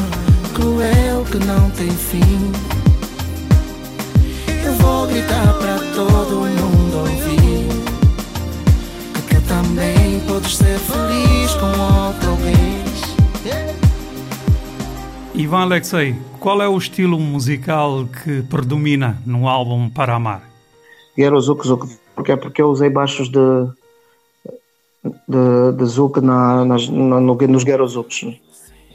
cruel 0.53 1.25
que 1.25 1.37
não 1.45 1.69
tem 1.71 1.89
fim. 1.89 2.51
Eu 4.65 4.73
vou 4.73 5.07
gritar 5.07 5.53
para 5.53 5.79
todo 5.95 6.35
mundo 6.35 6.97
ouvir 6.97 7.67
que 9.27 9.35
tu 9.35 9.41
também 9.47 10.19
podes 10.27 10.57
ser 10.57 10.77
feliz 10.79 11.53
com 11.53 11.67
outro 11.67 12.29
alguém. 12.31 12.79
Ivan 15.35 15.61
Alexei, 15.61 16.17
qual 16.37 16.61
é 16.61 16.67
o 16.67 16.77
estilo 16.77 17.17
musical 17.17 18.05
que 18.07 18.41
predomina 18.41 19.17
no 19.25 19.47
álbum 19.47 19.89
Para 19.89 20.15
Amar? 20.15 20.48
Era 21.23 21.39
Zouk 21.39 21.67
Zouk, 21.67 21.87
porque, 22.15 22.35
porque 22.37 22.61
eu 22.61 22.69
usei 22.69 22.89
baixos 22.89 23.29
de, 23.29 23.67
de, 25.03 25.77
de 25.77 25.85
Zouk 25.85 26.21
na, 26.21 26.63
nas, 26.65 26.87
no, 26.87 27.19
nos 27.19 27.63
Gerozuks. 27.63 28.25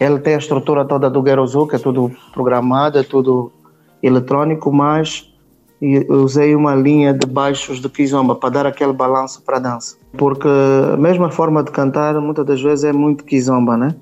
Ele 0.01 0.19
tem 0.19 0.35
a 0.35 0.39
estrutura 0.39 0.85
toda 0.85 1.09
do 1.09 1.25
Gerozouk, 1.25 1.75
é 1.75 1.79
tudo 1.79 2.11
programado, 2.33 2.99
é 2.99 3.03
tudo 3.03 3.53
eletrônico, 4.03 4.73
mas 4.73 5.31
usei 6.09 6.55
uma 6.55 6.75
linha 6.75 7.13
de 7.13 7.27
baixos 7.27 7.81
de 7.81 7.89
kizomba 7.89 8.35
para 8.35 8.51
dar 8.51 8.67
aquele 8.67 8.93
balanço 8.93 9.43
para 9.43 9.57
a 9.57 9.61
dança. 9.61 9.97
Porque 10.17 10.49
a 10.93 10.97
mesma 10.97 11.31
forma 11.31 11.63
de 11.63 11.71
cantar 11.71 12.19
muitas 12.21 12.47
das 12.47 12.63
vezes 12.63 12.85
é 12.85 12.93
muito 12.93 13.25
kizomba, 13.25 13.77
né? 13.77 13.95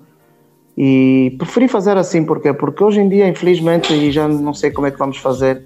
E 0.77 1.35
preferi 1.39 1.69
fazer 1.69 1.97
assim, 1.97 2.25
porquê? 2.25 2.53
Porque 2.53 2.83
hoje 2.83 3.01
em 3.01 3.09
dia, 3.09 3.29
infelizmente, 3.29 3.93
e 3.93 4.11
já 4.11 4.27
não 4.27 4.55
sei 4.55 4.71
como 4.71 4.87
é 4.87 4.91
que 4.91 4.99
vamos 4.99 5.19
fazer 5.19 5.65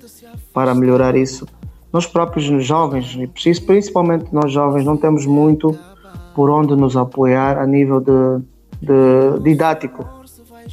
para 0.53 0.75
melhorar 0.75 1.15
isso, 1.17 1.47
nós 1.97 2.05
próprios 2.05 2.45
jovens, 2.63 3.17
e 3.19 3.27
principalmente 3.27 4.27
nós 4.31 4.53
jovens, 4.53 4.85
não 4.85 4.99
temos 4.99 5.25
muito 5.25 5.75
por 6.35 6.51
onde 6.51 6.77
nos 6.77 6.95
apoiar 6.95 7.57
a 7.57 7.67
nível 7.67 8.01
de, 8.01 8.45
de 8.83 9.41
didático 9.43 10.07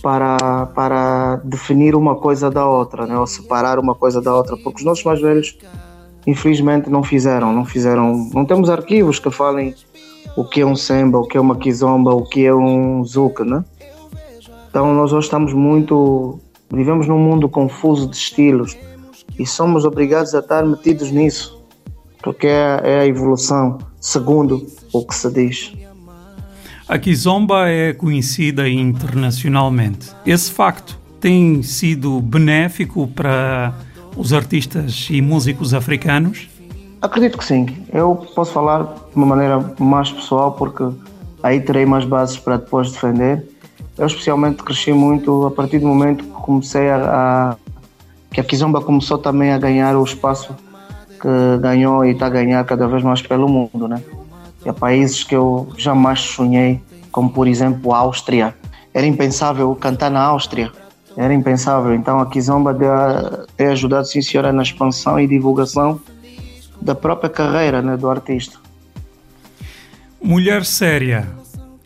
para, 0.02 0.66
para 0.76 1.38
definir 1.46 1.96
uma 1.96 2.14
coisa 2.18 2.52
da 2.52 2.68
outra, 2.68 3.08
né? 3.08 3.18
ou 3.18 3.26
separar 3.26 3.80
uma 3.80 3.96
coisa 3.96 4.22
da 4.22 4.36
outra, 4.36 4.58
porque 4.58 4.80
os 4.80 4.84
nossos 4.84 5.06
mais 5.06 5.22
velhos, 5.22 5.58
infelizmente, 6.28 6.90
não 6.90 7.02
fizeram, 7.02 7.54
não 7.54 7.64
fizeram, 7.64 8.30
não 8.34 8.44
temos 8.44 8.70
arquivos 8.70 9.18
que 9.18 9.32
falem 9.32 9.74
o 10.36 10.44
que 10.44 10.60
é 10.60 10.66
um 10.66 10.76
samba, 10.76 11.20
o 11.20 11.26
que 11.26 11.38
é 11.38 11.40
uma 11.40 11.56
kizomba, 11.56 12.14
o 12.14 12.26
que 12.26 12.46
é 12.46 12.54
um 12.54 13.02
zouk, 13.06 13.46
né? 13.46 13.64
Então 14.70 14.94
nós 14.94 15.14
hoje 15.14 15.28
estamos 15.28 15.54
muito. 15.54 16.38
vivemos 16.70 17.08
num 17.08 17.20
mundo 17.20 17.48
confuso 17.48 18.10
de 18.10 18.18
estilos 18.18 18.76
e 19.38 19.46
somos 19.46 19.86
obrigados 19.86 20.34
a 20.34 20.40
estar 20.40 20.66
metidos 20.66 21.12
nisso, 21.12 21.64
porque 22.22 22.48
é, 22.48 22.82
é 22.84 23.00
a 23.00 23.06
evolução, 23.06 23.78
segundo 24.00 24.66
o 24.92 25.06
que 25.06 25.16
se 25.16 25.32
diz. 25.32 25.74
A 26.88 27.00
Kizomba 27.00 27.70
é 27.70 27.94
conhecida 27.94 28.68
internacionalmente. 28.68 30.12
Esse 30.26 30.52
facto 30.52 31.00
tem 31.20 31.64
sido 31.64 32.20
benéfico 32.20 33.08
para 33.08 33.74
os 34.18 34.34
artistas 34.34 35.08
e 35.10 35.22
músicos 35.22 35.74
africanos? 35.74 36.50
Acredito 37.02 37.38
que 37.38 37.46
sim. 37.46 37.66
Eu 37.92 38.16
posso 38.36 38.52
falar 38.52 38.84
de 38.84 39.16
uma 39.16 39.26
maneira 39.26 39.60
mais 39.80 40.12
pessoal, 40.12 40.52
porque 40.52 40.84
aí 41.42 41.60
terei 41.62 41.86
mais 41.86 42.06
bases 42.06 42.38
para 42.38 42.58
depois 42.58 42.92
defender. 42.92 43.46
Eu 43.98 44.08
especialmente 44.08 44.64
cresci 44.64 44.92
muito 44.92 45.46
a 45.46 45.52
partir 45.52 45.80
do 45.80 45.88
momento 45.88 46.24
que 46.24 46.30
comecei 46.30 46.90
a, 46.90 46.98
a 46.98 47.58
que 48.34 48.42
a 48.42 48.44
Kizomba 48.44 48.82
começou 48.82 49.20
também 49.20 49.52
a 49.52 49.58
ganhar 49.60 49.96
o 49.96 50.04
espaço 50.04 50.56
que 51.22 51.58
ganhou 51.62 52.04
e 52.04 52.12
está 52.12 52.26
a 52.26 52.30
ganhar 52.30 52.64
cada 52.66 52.88
vez 52.88 53.04
mais 53.04 53.22
pelo 53.22 53.48
mundo, 53.48 53.88
né? 53.88 54.02
E 54.66 54.70
a 54.70 54.74
países 54.74 55.24
que 55.24 55.36
eu 55.36 55.72
jamais 55.78 56.20
sonhei, 56.20 56.82
como 57.12 57.30
por 57.30 57.48
exemplo 57.48 57.94
a 57.94 58.00
Áustria. 58.00 58.56
Era 58.94 59.06
impensável 59.06 59.74
cantar 59.76 60.10
na 60.10 60.22
Áustria. 60.22 60.72
Era 61.16 61.34
impensável. 61.34 61.94
Então 61.94 62.20
a 62.20 62.26
Kizomba 62.26 62.76
tem 63.56 63.68
ajudado, 63.68 64.08
sim 64.08 64.22
senhora, 64.22 64.52
na 64.52 64.64
expansão 64.64 65.20
e 65.20 65.28
divulgação 65.28 66.02
da 66.82 66.96
própria 66.96 67.30
carreira 67.30 67.82
né, 67.82 67.96
do 67.96 68.10
artista. 68.10 68.58
Mulher 70.22 70.66
séria, 70.66 71.28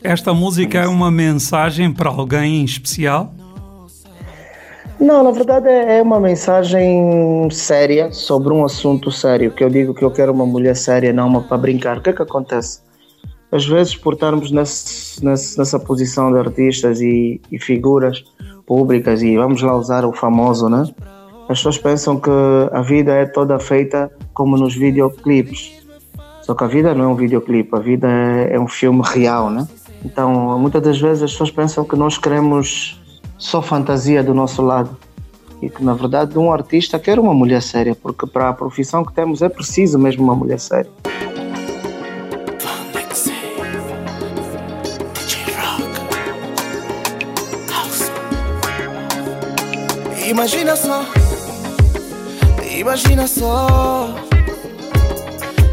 esta 0.02 0.32
música 0.32 0.78
é 0.78 0.88
uma 0.88 1.10
mensagem 1.10 1.92
para 1.92 2.08
alguém 2.08 2.64
especial? 2.64 3.34
Não, 5.00 5.22
na 5.22 5.30
verdade 5.30 5.68
é, 5.68 5.98
é 5.98 6.02
uma 6.02 6.18
mensagem 6.18 7.48
séria 7.50 8.10
sobre 8.12 8.52
um 8.52 8.64
assunto 8.64 9.10
sério. 9.12 9.52
Que 9.52 9.62
eu 9.62 9.70
digo 9.70 9.94
que 9.94 10.04
eu 10.04 10.10
quero 10.10 10.32
uma 10.32 10.44
mulher 10.44 10.74
séria, 10.74 11.12
não 11.12 11.28
uma 11.28 11.42
para 11.42 11.56
brincar. 11.56 11.98
O 11.98 12.02
que 12.02 12.10
é 12.10 12.12
que 12.12 12.22
acontece? 12.22 12.80
Às 13.50 13.64
vezes, 13.64 13.96
por 13.96 14.14
estarmos 14.14 14.50
nesse, 14.50 15.24
nesse, 15.24 15.56
nessa 15.56 15.78
posição 15.78 16.32
de 16.32 16.38
artistas 16.38 17.00
e, 17.00 17.40
e, 17.50 17.58
figuras 17.58 18.22
públicas, 18.66 19.22
e 19.22 19.36
vamos 19.36 19.62
lá 19.62 19.74
usar 19.74 20.04
o 20.04 20.12
famoso, 20.12 20.68
né? 20.68 20.82
As 21.48 21.58
pessoas 21.58 21.78
pensam 21.78 22.20
que 22.20 22.30
a 22.72 22.82
vida 22.82 23.12
é 23.12 23.24
toda 23.24 23.58
feita 23.58 24.10
como 24.34 24.58
nos 24.58 24.74
videoclipes. 24.74 25.72
Só 26.42 26.54
que 26.54 26.64
a 26.64 26.66
vida 26.66 26.94
não 26.94 27.04
é 27.04 27.08
um 27.08 27.14
videoclipe, 27.14 27.70
a 27.74 27.78
vida 27.78 28.06
é, 28.06 28.54
é 28.54 28.60
um 28.60 28.68
filme 28.68 29.02
real, 29.02 29.48
né? 29.48 29.66
Então, 30.04 30.58
muitas 30.58 30.82
das 30.82 31.00
vezes 31.00 31.22
as 31.22 31.32
pessoas 31.32 31.50
pensam 31.50 31.84
que 31.84 31.96
nós 31.96 32.18
queremos 32.18 33.00
só 33.38 33.62
fantasia 33.62 34.22
do 34.22 34.34
nosso 34.34 34.60
lado 34.62 34.96
e 35.62 35.70
que, 35.70 35.82
na 35.82 35.94
verdade, 35.94 36.38
um 36.38 36.52
artista 36.52 36.98
quer 36.98 37.18
uma 37.18 37.32
mulher 37.32 37.62
séria, 37.62 37.94
porque 37.94 38.26
para 38.26 38.48
a 38.48 38.52
profissão 38.52 39.04
que 39.04 39.12
temos 39.12 39.42
é 39.42 39.48
preciso 39.48 39.98
mesmo 39.98 40.24
uma 40.24 40.34
mulher 40.34 40.60
séria. 40.60 40.90
Imagina 50.26 50.76
só, 50.76 51.04
imagina 52.76 53.26
só, 53.26 54.14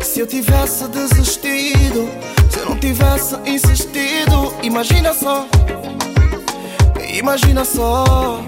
se 0.01 0.21
eu 0.21 0.27
tivesse 0.27 0.87
desistido 0.87 2.09
se 2.55 2.59
eu 2.61 2.69
não 2.69 2.77
tivesse 2.77 3.35
insistido, 3.45 4.53
imagina 4.63 5.13
só. 5.13 5.45
Imagina 7.17 7.63
só. 7.63 8.41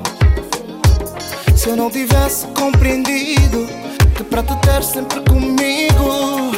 Se 1.55 1.69
eu 1.69 1.77
não 1.77 1.89
tivesse 1.89 2.45
compreendido 2.47 3.65
que 4.13 4.23
para 4.25 4.43
te 4.43 4.55
ter 4.57 4.83
sempre 4.83 5.21
comigo 5.21 6.51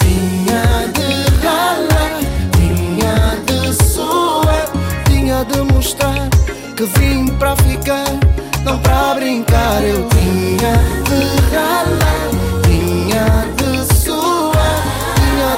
tinha 0.00 0.88
de 0.94 1.46
ralar, 1.46 2.20
tinha 2.56 3.36
de 3.44 3.84
suar, 3.84 4.64
tinha 5.04 5.44
de 5.44 5.60
mostrar 5.74 6.30
que 6.74 6.84
vim 6.98 7.26
para 7.36 7.54
ficar, 7.56 8.08
não 8.64 8.78
para 8.78 9.14
brincar. 9.16 9.84
Eu 9.84 10.08
tinha 10.08 10.72
de 11.04 11.54
ralar, 11.54 12.30
tinha 12.64 13.46
de 13.56 13.94
suar, 13.94 14.82
tinha 15.16 15.56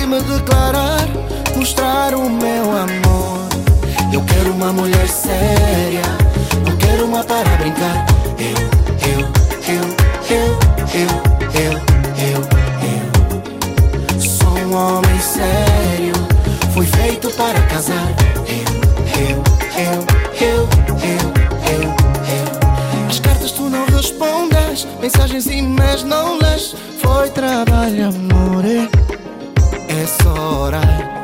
de 0.00 0.06
me 0.08 0.20
declarar, 0.22 1.06
mostrar 1.56 2.14
o 2.14 2.28
meu 2.28 2.76
amor. 2.76 3.03
Quero 4.44 4.56
uma 4.56 4.72
mulher 4.74 5.08
séria, 5.08 6.02
não 6.66 6.76
quero 6.76 7.06
uma 7.06 7.24
para 7.24 7.48
brincar. 7.56 8.04
Eu, 8.38 8.58
eu, 9.08 9.20
eu, 9.72 9.84
eu, 10.28 10.46
eu, 10.92 11.08
eu, 11.54 11.72
eu, 12.20 12.40
eu. 14.12 14.20
Sou 14.20 14.58
um 14.58 14.74
homem 14.74 15.18
sério, 15.18 16.12
fui 16.74 16.84
feito 16.84 17.30
para 17.30 17.58
casar. 17.62 18.06
Eu, 18.46 18.66
eu, 19.18 19.42
eu, 19.80 20.04
eu, 20.42 20.68
eu, 21.00 21.22
eu, 21.72 21.84
eu. 22.28 23.08
As 23.08 23.20
cartas 23.20 23.50
tu 23.50 23.70
não 23.70 23.86
respondes, 23.86 24.86
mensagens 25.00 25.46
e 25.46 25.62
mails 25.62 26.04
não 26.04 26.38
lês. 26.38 26.76
Foi 27.00 27.30
trabalho, 27.30 28.08
amor. 28.08 28.62
É 28.66 29.04
é 29.88 30.06
só 30.22 30.64
orar. 30.64 31.14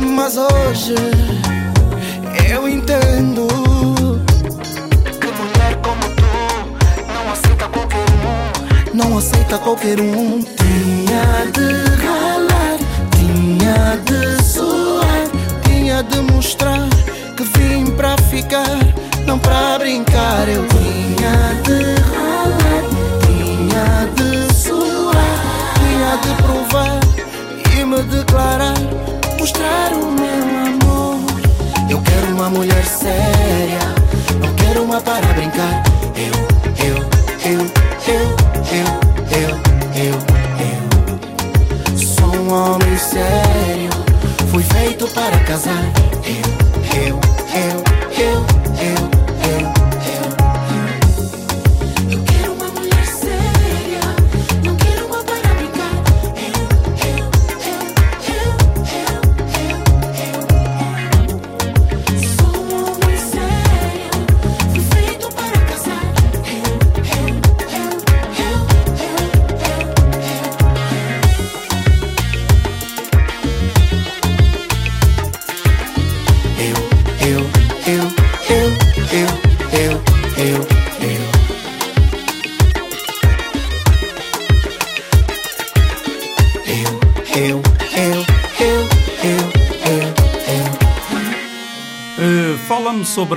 Mas 0.00 0.36
hoje 0.36 0.94
Não 8.98 9.16
aceita 9.16 9.56
qualquer 9.58 10.00
um. 10.00 10.42
Tinha 10.42 11.46
de 11.54 12.02
ralar, 12.04 12.78
tinha 13.16 13.96
de 14.04 14.42
suar, 14.42 15.28
tinha 15.62 16.02
de 16.02 16.20
mostrar 16.32 16.88
que 17.36 17.44
vim 17.44 17.86
pra 17.92 18.16
ficar, 18.28 18.76
não 19.24 19.38
pra 19.38 19.78
brincar. 19.78 20.48
Eu 20.48 20.66
tinha 20.66 21.54
de 21.62 21.94
ralar, 22.10 22.82
tinha 23.24 24.08
de 24.16 24.52
suar, 24.52 25.14
tinha 25.78 26.16
de 26.16 26.42
provar 26.42 26.98
me 27.86 28.02
declarar, 28.02 28.74
mostrar 29.38 29.92
o 29.92 30.10
meu 30.10 30.66
amor. 30.66 31.20
Eu 31.88 32.02
quero 32.02 32.34
uma 32.34 32.50
mulher 32.50 32.84
séria, 32.84 33.94
não 34.42 34.52
quero 34.56 34.82
uma 34.82 35.00
para 35.00 35.32
brincar. 35.34 35.87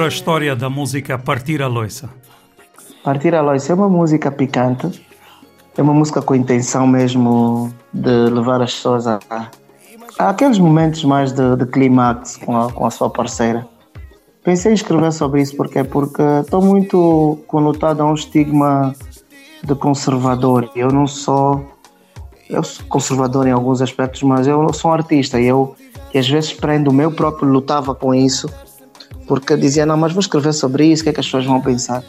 Sobre 0.01 0.05
a 0.05 0.07
história 0.07 0.55
da 0.55 0.69
música 0.69 1.17
Partir 1.19 1.61
a 1.61 1.67
Loiça. 1.67 2.09
Partir 3.03 3.35
a 3.35 3.41
Loiça 3.41 3.71
é 3.71 3.75
uma 3.75 3.89
música 3.89 4.31
picante, 4.31 5.05
é 5.77 5.81
uma 5.81 5.93
música 5.93 6.21
com 6.21 6.33
a 6.33 6.37
intenção 6.37 6.87
mesmo 6.87 7.71
de 7.93 8.09
levar 8.29 8.61
as 8.61 8.73
pessoas 8.73 9.05
a, 9.05 9.19
a 9.29 9.49
aqueles 10.17 10.57
momentos 10.57 11.03
mais 11.03 11.31
de, 11.31 11.55
de 11.55 11.65
clímax 11.67 12.37
com 12.37 12.57
a, 12.57 12.71
com 12.71 12.85
a 12.85 12.89
sua 12.89 13.11
parceira. 13.11 13.67
Pensei 14.43 14.71
em 14.71 14.75
escrever 14.75 15.11
sobre 15.11 15.41
isso 15.41 15.55
porque 15.55 15.83
porque 15.83 16.23
estou 16.41 16.63
muito 16.63 17.39
conotado 17.45 18.01
a 18.01 18.05
um 18.05 18.15
estigma 18.15 18.95
de 19.63 19.75
conservador. 19.75 20.69
Eu 20.75 20.89
não 20.89 21.05
sou 21.05 21.63
eu 22.49 22.63
sou 22.63 22.85
conservador 22.87 23.45
em 23.45 23.51
alguns 23.51 23.83
aspectos, 23.83 24.23
mas 24.23 24.47
eu 24.47 24.73
sou 24.73 24.89
um 24.89 24.93
artista 24.95 25.39
e 25.39 25.45
eu 25.45 25.75
às 26.15 26.27
vezes 26.27 26.53
prendo 26.53 26.89
o 26.89 26.93
meu 26.93 27.11
próprio 27.11 27.47
lutava 27.47 27.93
com 27.93 28.15
isso 28.15 28.49
porque 29.31 29.55
dizia 29.55 29.85
não, 29.85 29.95
mas 29.95 30.11
vou 30.11 30.19
escrever 30.19 30.51
sobre 30.51 30.87
isso, 30.87 31.03
o 31.03 31.05
que 31.05 31.09
é 31.11 31.13
que 31.13 31.21
as 31.21 31.25
pessoas 31.25 31.45
vão 31.45 31.61
pensar? 31.61 32.03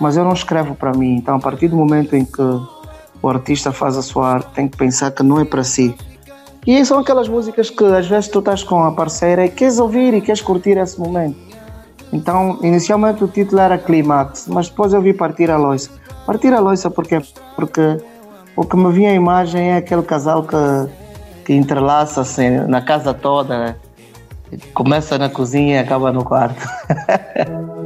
Mas 0.00 0.16
eu 0.16 0.24
não 0.24 0.32
escrevo 0.32 0.74
para 0.74 0.90
mim. 0.94 1.16
Então, 1.16 1.36
a 1.36 1.38
partir 1.38 1.68
do 1.68 1.76
momento 1.76 2.16
em 2.16 2.24
que 2.24 2.40
o 2.40 3.28
artista 3.28 3.70
faz 3.70 3.94
a 3.98 4.00
sua 4.00 4.36
arte, 4.36 4.54
tem 4.54 4.66
que 4.66 4.78
pensar 4.78 5.10
que 5.10 5.22
não 5.22 5.38
é 5.38 5.44
para 5.44 5.62
si. 5.62 5.94
E 6.66 6.82
são 6.86 6.98
aquelas 6.98 7.28
músicas 7.28 7.68
que 7.68 7.84
às 7.84 8.06
vezes 8.06 8.26
tu 8.30 8.38
estás 8.38 8.64
com 8.64 8.82
a 8.82 8.90
parceira 8.90 9.44
e 9.44 9.50
queres 9.50 9.78
ouvir 9.78 10.14
e 10.14 10.22
queres 10.22 10.40
curtir 10.40 10.78
esse 10.78 10.98
momento. 10.98 11.36
Então, 12.10 12.58
inicialmente 12.62 13.22
o 13.22 13.28
título 13.28 13.60
era 13.60 13.76
Clímax, 13.76 14.46
mas 14.48 14.70
depois 14.70 14.94
eu 14.94 15.02
vi 15.02 15.12
Partir 15.12 15.50
a 15.50 15.58
Loiça. 15.58 15.90
Partir 16.24 16.54
a 16.54 16.60
Loiça 16.60 16.90
porque, 16.90 17.20
porque 17.54 17.98
o 18.56 18.64
que 18.64 18.78
me 18.78 18.90
vinha 18.92 19.10
a 19.10 19.14
imagem 19.14 19.72
é 19.72 19.76
aquele 19.76 20.04
casal 20.04 20.42
que, 20.42 20.56
que 21.44 21.52
entrelaça 21.52 22.22
assim, 22.22 22.48
na 22.66 22.80
casa 22.80 23.12
toda, 23.12 23.58
né? 23.58 23.76
Começa 24.74 25.18
na 25.18 25.28
cozinha 25.28 25.76
e 25.76 25.78
acaba 25.78 26.12
no 26.12 26.24
quarto. 26.24 26.66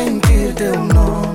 é 0.00 0.78
uma 0.78 1.27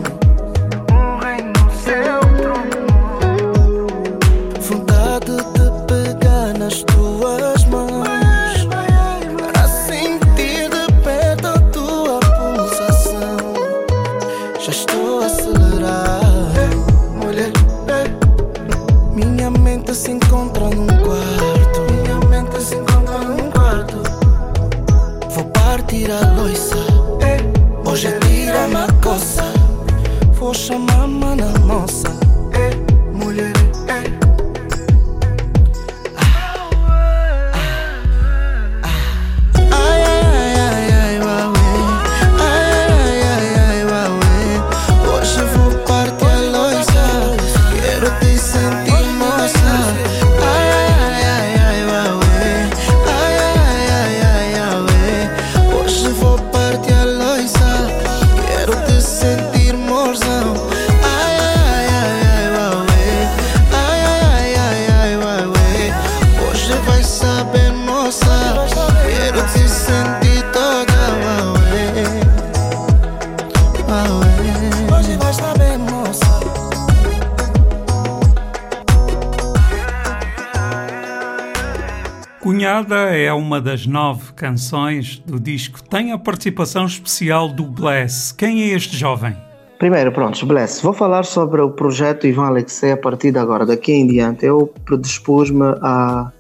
das 83.64 83.88
nove 83.88 84.34
canções 84.34 85.18
do 85.26 85.40
disco. 85.40 85.82
Tem 85.82 86.12
a 86.12 86.18
participação 86.18 86.86
especial 86.86 87.48
do 87.48 87.64
Bless. 87.64 88.34
Quem 88.34 88.62
é 88.62 88.68
este 88.76 88.98
jovem? 88.98 89.36
Primeiro, 89.80 90.12
pronto, 90.12 90.46
Bless. 90.46 90.84
Vou 90.84 90.94
falar 90.94 91.24
sobre 91.24 91.62
o 91.62 91.72
projeto 91.72 92.28
Ivan 92.28 92.48
Alexei 92.48 92.92
a 92.92 92.98
partir 92.98 93.32
de 93.32 93.40
agora. 93.40 93.66
Daqui 93.66 93.94
em 93.94 94.06
diante, 94.06 94.46
eu 94.46 94.68
predispus-me 94.86 95.64
a, 95.82 96.32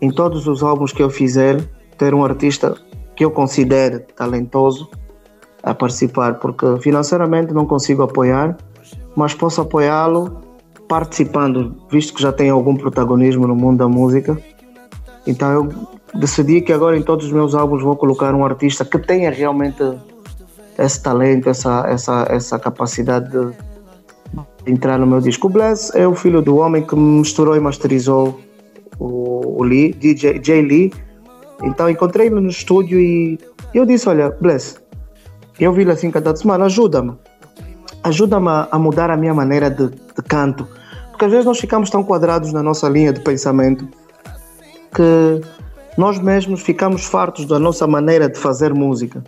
em 0.00 0.10
todos 0.10 0.46
os 0.46 0.62
álbuns 0.62 0.92
que 0.92 1.02
eu 1.02 1.10
fizer, 1.10 1.60
ter 1.98 2.14
um 2.14 2.24
artista 2.24 2.76
que 3.14 3.24
eu 3.24 3.30
considere 3.30 4.00
talentoso 4.16 4.88
a 5.62 5.74
participar, 5.74 6.34
porque 6.34 6.78
financeiramente 6.80 7.52
não 7.52 7.66
consigo 7.66 8.02
apoiar, 8.02 8.56
mas 9.16 9.34
posso 9.34 9.60
apoiá-lo 9.60 10.40
participando, 10.88 11.76
visto 11.90 12.14
que 12.14 12.22
já 12.22 12.32
tem 12.32 12.50
algum 12.50 12.76
protagonismo 12.76 13.46
no 13.46 13.56
mundo 13.56 13.78
da 13.78 13.88
música. 13.88 14.38
Então 15.26 15.50
eu 15.52 15.95
decidi 16.14 16.60
que 16.60 16.72
agora 16.72 16.96
em 16.96 17.02
todos 17.02 17.26
os 17.26 17.32
meus 17.32 17.54
álbuns 17.54 17.82
vou 17.82 17.96
colocar 17.96 18.34
um 18.34 18.44
artista 18.44 18.84
que 18.84 18.98
tenha 18.98 19.30
realmente 19.30 19.82
esse 20.78 21.02
talento, 21.02 21.48
essa, 21.48 21.86
essa, 21.88 22.26
essa 22.30 22.58
capacidade 22.58 23.30
de 23.30 23.52
entrar 24.66 24.98
no 24.98 25.06
meu 25.06 25.20
disco. 25.20 25.46
O 25.46 25.50
Bless 25.50 25.90
é 25.94 26.06
o 26.06 26.14
filho 26.14 26.42
do 26.42 26.56
homem 26.56 26.82
que 26.82 26.94
misturou 26.94 27.56
e 27.56 27.60
masterizou 27.60 28.40
o, 28.98 29.60
o 29.60 29.62
Lee, 29.62 29.92
DJ 29.92 30.40
Jay 30.42 30.62
Lee. 30.62 30.92
Então 31.62 31.88
encontrei-lo 31.88 32.40
no 32.40 32.48
estúdio 32.48 33.00
e 33.00 33.38
eu 33.72 33.86
disse: 33.86 34.08
Olha, 34.08 34.30
Bless, 34.40 34.76
eu 35.58 35.72
vi 35.72 35.82
ele 35.82 35.92
assim 35.92 36.10
cantar, 36.10 36.32
disse, 36.32 36.46
mano, 36.46 36.64
ajuda-me. 36.64 37.14
Ajuda-me 38.02 38.48
a, 38.70 38.78
mudar 38.78 39.10
a 39.10 39.16
minha 39.16 39.34
maneira 39.34 39.70
de, 39.70 39.88
de 39.88 40.22
canto. 40.28 40.68
Porque 41.10 41.24
às 41.24 41.30
vezes 41.30 41.46
nós 41.46 41.58
ficamos 41.58 41.88
tão 41.88 42.04
quadrados 42.04 42.52
na 42.52 42.62
nossa 42.62 42.88
linha 42.88 43.12
de 43.12 43.20
pensamento 43.20 43.88
que 44.94 45.40
nós 45.96 46.18
mesmos 46.18 46.62
ficamos 46.62 47.04
fartos 47.04 47.46
da 47.46 47.58
nossa 47.58 47.86
maneira 47.86 48.28
de 48.28 48.38
fazer 48.38 48.74
música. 48.74 49.24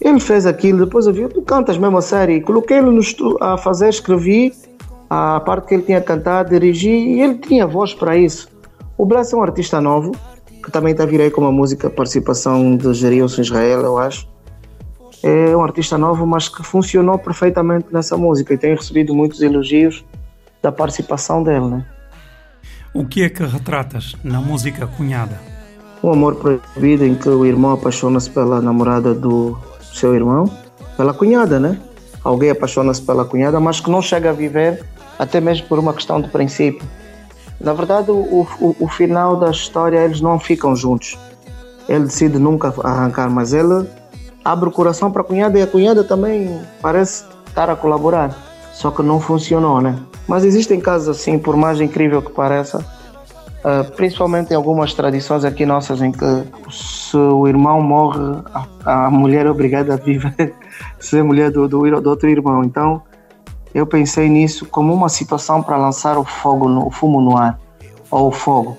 Ele 0.00 0.18
fez 0.18 0.46
aquilo, 0.46 0.84
depois 0.84 1.06
eu 1.06 1.12
vi, 1.12 1.28
tu 1.28 1.42
cantas 1.42 1.78
mesmo 1.78 1.98
a 1.98 2.02
série. 2.02 2.40
Coloquei 2.40 2.78
ele 2.78 3.00
a 3.40 3.56
fazer, 3.56 3.88
escrevi 3.88 4.52
a 5.08 5.40
parte 5.40 5.68
que 5.68 5.74
ele 5.74 5.82
tinha 5.82 6.00
cantado, 6.00 6.50
dirigi 6.50 6.88
e 6.88 7.20
ele 7.20 7.36
tinha 7.36 7.66
voz 7.66 7.94
para 7.94 8.16
isso. 8.16 8.48
O 8.96 9.04
Bless 9.04 9.32
é 9.34 9.36
um 9.36 9.42
artista 9.42 9.80
novo, 9.80 10.12
que 10.62 10.70
também 10.70 10.92
está 10.92 11.04
virei 11.04 11.30
com 11.30 11.40
uma 11.40 11.52
música, 11.52 11.90
participação 11.90 12.76
de 12.76 12.92
Gerilson 12.94 13.42
Israel, 13.42 13.80
eu 13.82 13.98
acho. 13.98 14.28
É 15.22 15.56
um 15.56 15.62
artista 15.62 15.96
novo, 15.96 16.26
mas 16.26 16.48
que 16.48 16.62
funcionou 16.62 17.18
perfeitamente 17.18 17.86
nessa 17.90 18.16
música 18.16 18.52
e 18.52 18.58
tem 18.58 18.74
recebido 18.74 19.14
muitos 19.14 19.40
elogios 19.40 20.04
da 20.62 20.70
participação 20.70 21.42
dele, 21.42 21.66
né? 21.66 21.86
O 22.92 23.06
que 23.06 23.24
é 23.24 23.28
que 23.28 23.42
retratas 23.42 24.14
na 24.22 24.40
música 24.40 24.86
Cunhada? 24.86 25.53
Um 26.04 26.12
amor 26.12 26.34
proibido 26.34 27.06
em 27.06 27.14
que 27.14 27.30
o 27.30 27.46
irmão 27.46 27.72
apaixona-se 27.72 28.28
pela 28.28 28.60
namorada 28.60 29.14
do 29.14 29.56
seu 29.80 30.14
irmão, 30.14 30.44
pela 30.98 31.14
cunhada, 31.14 31.58
né? 31.58 31.80
Alguém 32.22 32.50
apaixona-se 32.50 33.00
pela 33.00 33.24
cunhada, 33.24 33.58
mas 33.58 33.80
que 33.80 33.90
não 33.90 34.02
chega 34.02 34.28
a 34.28 34.32
viver, 34.34 34.84
até 35.18 35.40
mesmo 35.40 35.66
por 35.66 35.78
uma 35.78 35.94
questão 35.94 36.20
de 36.20 36.28
princípio. 36.28 36.86
Na 37.58 37.72
verdade, 37.72 38.10
o, 38.10 38.46
o, 38.60 38.76
o 38.80 38.86
final 38.86 39.36
da 39.36 39.50
história, 39.50 40.04
eles 40.04 40.20
não 40.20 40.38
ficam 40.38 40.76
juntos. 40.76 41.18
Ele 41.88 42.04
decide 42.04 42.38
nunca 42.38 42.74
arrancar, 42.82 43.30
mas 43.30 43.54
ele 43.54 43.88
abre 44.44 44.68
o 44.68 44.72
coração 44.72 45.10
para 45.10 45.22
a 45.22 45.24
cunhada 45.24 45.58
e 45.58 45.62
a 45.62 45.66
cunhada 45.66 46.04
também 46.04 46.60
parece 46.82 47.24
estar 47.46 47.70
a 47.70 47.76
colaborar. 47.76 48.36
Só 48.74 48.90
que 48.90 49.02
não 49.02 49.18
funcionou, 49.22 49.80
né? 49.80 49.98
Mas 50.28 50.44
existem 50.44 50.78
casos 50.78 51.08
assim, 51.08 51.38
por 51.38 51.56
mais 51.56 51.80
incrível 51.80 52.20
que 52.20 52.30
pareça, 52.30 52.84
Uh, 53.64 53.90
principalmente 53.92 54.50
em 54.52 54.56
algumas 54.56 54.92
tradições 54.92 55.42
aqui 55.42 55.64
nossas 55.64 56.02
em 56.02 56.12
que 56.12 56.44
se 56.70 57.16
o 57.16 57.48
irmão 57.48 57.80
morre, 57.80 58.20
a, 58.84 59.06
a 59.06 59.10
mulher 59.10 59.46
é 59.46 59.50
obrigada 59.50 59.94
a 59.94 59.96
viver, 59.96 60.54
ser 61.00 61.24
mulher 61.24 61.50
do, 61.50 61.66
do, 61.66 62.00
do, 62.02 62.10
outro 62.10 62.28
irmão. 62.28 62.62
Então 62.62 63.00
eu 63.74 63.86
pensei 63.86 64.28
nisso 64.28 64.66
como 64.66 64.92
uma 64.92 65.08
situação 65.08 65.62
para 65.62 65.78
lançar 65.78 66.18
o 66.18 66.24
fogo, 66.24 66.68
no, 66.68 66.86
o 66.86 66.90
fumo 66.90 67.22
no 67.22 67.38
ar, 67.38 67.58
ou 68.10 68.28
o 68.28 68.30
fogo, 68.30 68.76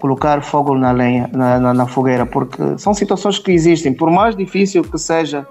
colocar 0.00 0.42
fogo 0.42 0.74
na 0.74 0.90
lenha, 0.90 1.30
na, 1.32 1.60
na, 1.60 1.72
na 1.72 1.86
fogueira, 1.86 2.26
porque 2.26 2.76
são 2.76 2.92
situações 2.92 3.38
que 3.38 3.52
existem, 3.52 3.94
por 3.94 4.10
mais 4.10 4.34
difícil 4.34 4.82
que 4.82 4.98
seja 4.98 5.46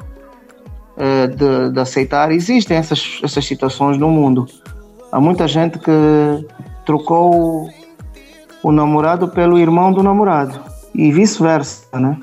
uh, 0.98 1.28
de, 1.30 1.72
de, 1.72 1.80
aceitar, 1.80 2.34
existem 2.34 2.76
essas, 2.76 3.22
essas 3.24 3.46
situações 3.46 3.98
no 3.98 4.10
mundo. 4.10 4.46
Há 5.10 5.22
muita 5.22 5.48
gente 5.48 5.80
que 5.80 5.92
trocou 6.86 7.70
o 8.64 8.72
namorado 8.72 9.28
pelo 9.28 9.60
irmão 9.60 9.92
do 9.92 10.02
namorado 10.02 10.60
e 10.96 11.12
vice-versa, 11.12 12.00
né? 12.00 12.18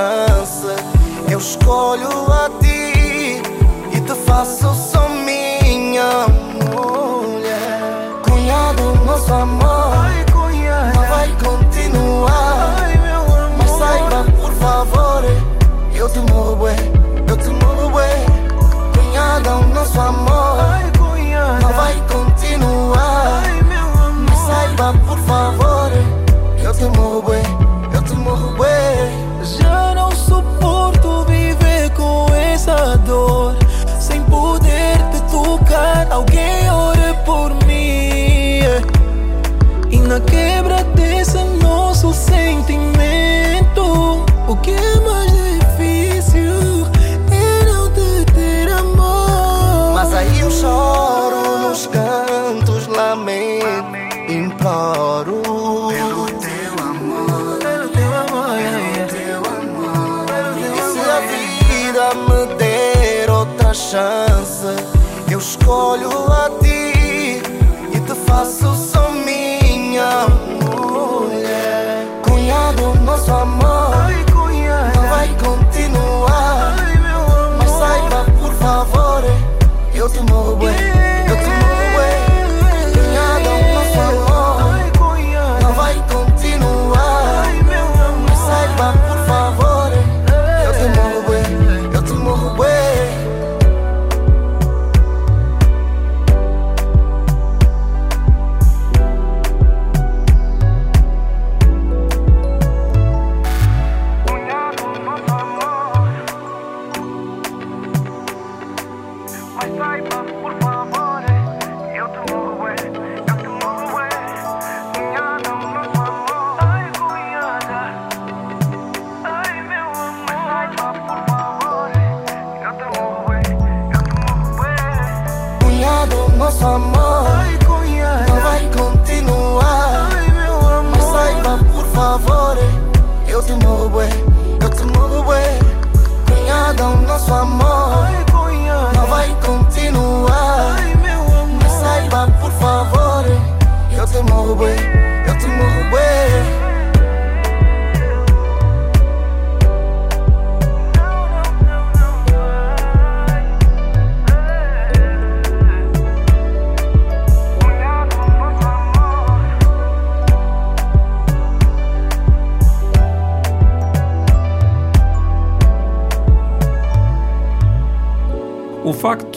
Outra 0.00 0.29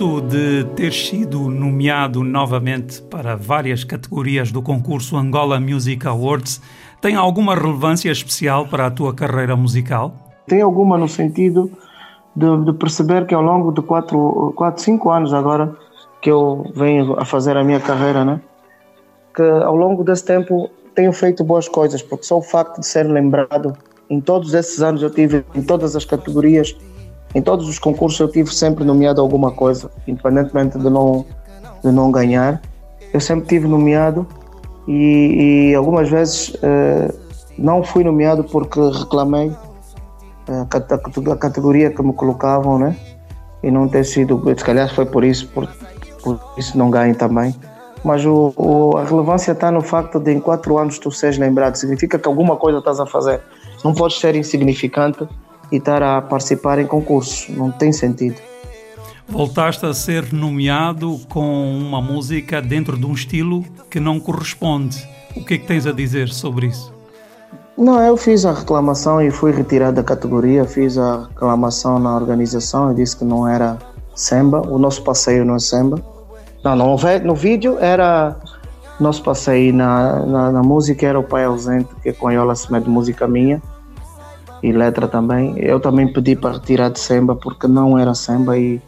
facto 0.04 0.22
de 0.22 0.66
ter 0.76 0.92
sido 0.92 1.50
nomeado 1.50 2.24
novamente 2.24 3.02
para 3.04 3.38
várias 3.38 3.86
categorias 3.86 4.52
do 4.52 4.62
concurso 4.62 5.16
Angola 5.16 5.60
Music 5.60 6.06
Awards 6.06 6.62
tem 7.00 7.16
alguma 7.16 7.56
relevância 7.56 8.12
especial 8.12 8.68
para 8.68 8.88
a 8.88 8.92
tua 8.92 9.13
carreira 9.13 9.56
musical? 9.56 10.13
Tem 10.46 10.62
alguma 10.62 10.98
no 10.98 11.08
sentido 11.08 11.72
de, 12.36 12.66
de 12.66 12.74
perceber 12.74 13.26
que 13.26 13.34
ao 13.34 13.42
longo 13.42 13.72
de 13.72 13.82
4, 13.82 14.54
4, 14.56 14.84
5 14.84 15.10
anos 15.10 15.34
agora 15.34 15.74
que 16.22 16.30
eu 16.30 16.70
venho 16.76 17.18
a 17.18 17.24
fazer 17.24 17.56
a 17.56 17.63
minha 17.63 17.80
carreira, 17.80 18.26
né? 18.26 18.42
Que 19.34 19.42
ao 19.42 19.76
longo 19.76 20.04
desse 20.04 20.26
tempo 20.26 20.70
tenho 20.96 21.13
feito 21.13 21.44
boas 21.46 21.68
coisas, 21.70 22.02
porque 22.02 22.26
só 22.26 22.38
o 22.38 22.42
facto 22.42 22.82
de 22.82 22.86
ser 22.86 23.04
lembrado 23.04 23.74
em 24.10 24.20
todos 24.20 24.54
esses 24.54 24.82
anos 24.82 25.02
eu 25.02 25.10
tive 25.10 25.46
em 25.56 25.63
todas 25.63 25.96
as 25.96 26.04
categorias 26.04 26.76
em 27.36 27.41
todos 27.41 27.67
os 27.67 27.80
concursos 27.80 28.19
eu 28.19 28.30
tive 28.30 28.54
sempre 28.54 28.84
nomeado 28.84 29.19
alguma 29.19 29.52
coisa, 29.52 29.89
independentemente 30.08 30.78
de 30.78 30.89
não, 30.89 31.26
de 31.84 31.91
não 31.91 32.12
ganhar. 32.12 32.62
Eu 33.12 33.19
sempre 33.19 33.48
tive 33.48 33.67
nomeado 33.67 34.28
e, 34.88 35.69
e 35.72 35.76
algumas 35.76 36.10
vezes 36.10 36.50
uh, 36.50 37.13
não 37.58 37.84
fui 37.84 38.04
nomeado 38.04 38.43
porque 38.43 38.80
reclamei 38.80 39.50
uh, 39.50 40.67
a, 41.32 41.36
categoria 41.36 41.89
que 41.89 42.04
me 42.04 42.13
colocavam, 42.13 42.78
né? 42.78 42.96
E 43.63 43.72
não 43.72 43.88
ter 43.88 44.04
sido, 44.04 44.41
se 44.56 44.63
calhar 44.63 44.93
foi 44.93 45.06
por 45.06 45.24
isso, 45.24 45.48
por, 45.50 45.67
por 46.22 46.39
isso 46.58 46.78
não 46.78 46.91
ganho 46.91 47.15
também. 47.15 47.56
Mas 48.04 48.26
o, 48.26 48.54
o, 48.58 48.98
a 48.98 49.06
relevância 49.06 49.54
está 49.54 49.72
no 49.72 49.82
facto 49.82 50.19
de 50.19 50.34
em 50.34 50.39
quatro 50.39 50.78
anos 50.78 51.00
tu 51.00 51.10
seres 51.10 51.38
lembrado, 51.38 51.76
significa 51.76 52.19
que 52.19 52.28
alguma 52.28 52.58
coisa 52.58 52.80
estás 52.80 53.00
a 53.00 53.06
fazer. 53.06 53.41
Não 53.84 53.93
podes 53.93 54.19
ser 54.19 54.36
insignificante 54.36 55.26
e 55.73 55.77
estar 55.77 56.03
a 56.03 56.21
participar 56.21 56.77
em 56.77 56.86
concursos. 56.86 57.49
Não 57.49 57.71
tem 57.71 57.91
sentido. 57.91 58.39
Voltaste 59.27 59.83
a 59.88 59.93
ser 59.93 60.31
nomeado 60.31 61.19
com 61.27 61.75
uma 61.75 61.99
música 61.99 62.62
dentro 62.62 62.95
de 62.95 63.05
um 63.05 63.13
estilo 63.13 63.65
que 63.89 63.99
não 63.99 64.19
corresponde. 64.19 65.03
O 65.36 65.43
que 65.43 65.55
é 65.55 65.57
que 65.57 65.65
tens 65.65 65.88
a 65.88 65.91
dizer 65.91 66.29
sobre 66.29 66.67
isso? 66.67 66.93
Não, 67.75 67.99
eu 67.99 68.15
fiz 68.15 68.45
a 68.45 68.53
reclamação 68.53 69.19
e 69.19 69.31
fui 69.31 69.51
retirado 69.51 69.95
da 69.95 70.03
categoria. 70.03 70.63
Fiz 70.65 70.95
a 70.95 71.27
reclamação 71.27 71.97
na 71.97 72.15
organização 72.15 72.91
e 72.91 72.95
disse 72.95 73.17
que 73.17 73.25
não 73.25 73.47
era 73.47 73.79
samba. 74.13 74.62
O 74.62 74.77
nosso 74.77 75.03
passeio 75.03 75.43
não 75.43 75.55
é 75.55 75.59
samba. 75.59 75.99
Não, 76.63 76.75
não 76.75 76.95
no 77.23 77.33
vídeo 77.33 77.79
era 77.79 78.36
nosso 78.99 79.23
passeio 79.23 79.73
na, 79.73 80.23
na, 80.23 80.51
na 80.51 80.62
música 80.62 81.07
era 81.07 81.19
o 81.19 81.23
Pai 81.23 81.45
Ausente, 81.45 81.89
que 82.03 82.09
é 82.09 82.13
com 82.13 82.27
a 82.27 82.33
Yola 82.33 82.55
Semedo, 82.55 82.91
música 82.91 83.27
minha 83.27 83.59
e 84.63 84.71
letra 84.71 85.08
também. 85.10 85.54
Eu 85.60 85.80
também 85.80 86.12
pedi 86.12 86.36
para 86.36 86.54
retirar 86.54 86.89
de 86.89 86.99
Semba 86.99 87.36
porque 87.36 87.67
não 87.67 87.99
era 87.99 88.15
Semba 88.15 88.58
e, 88.58 88.82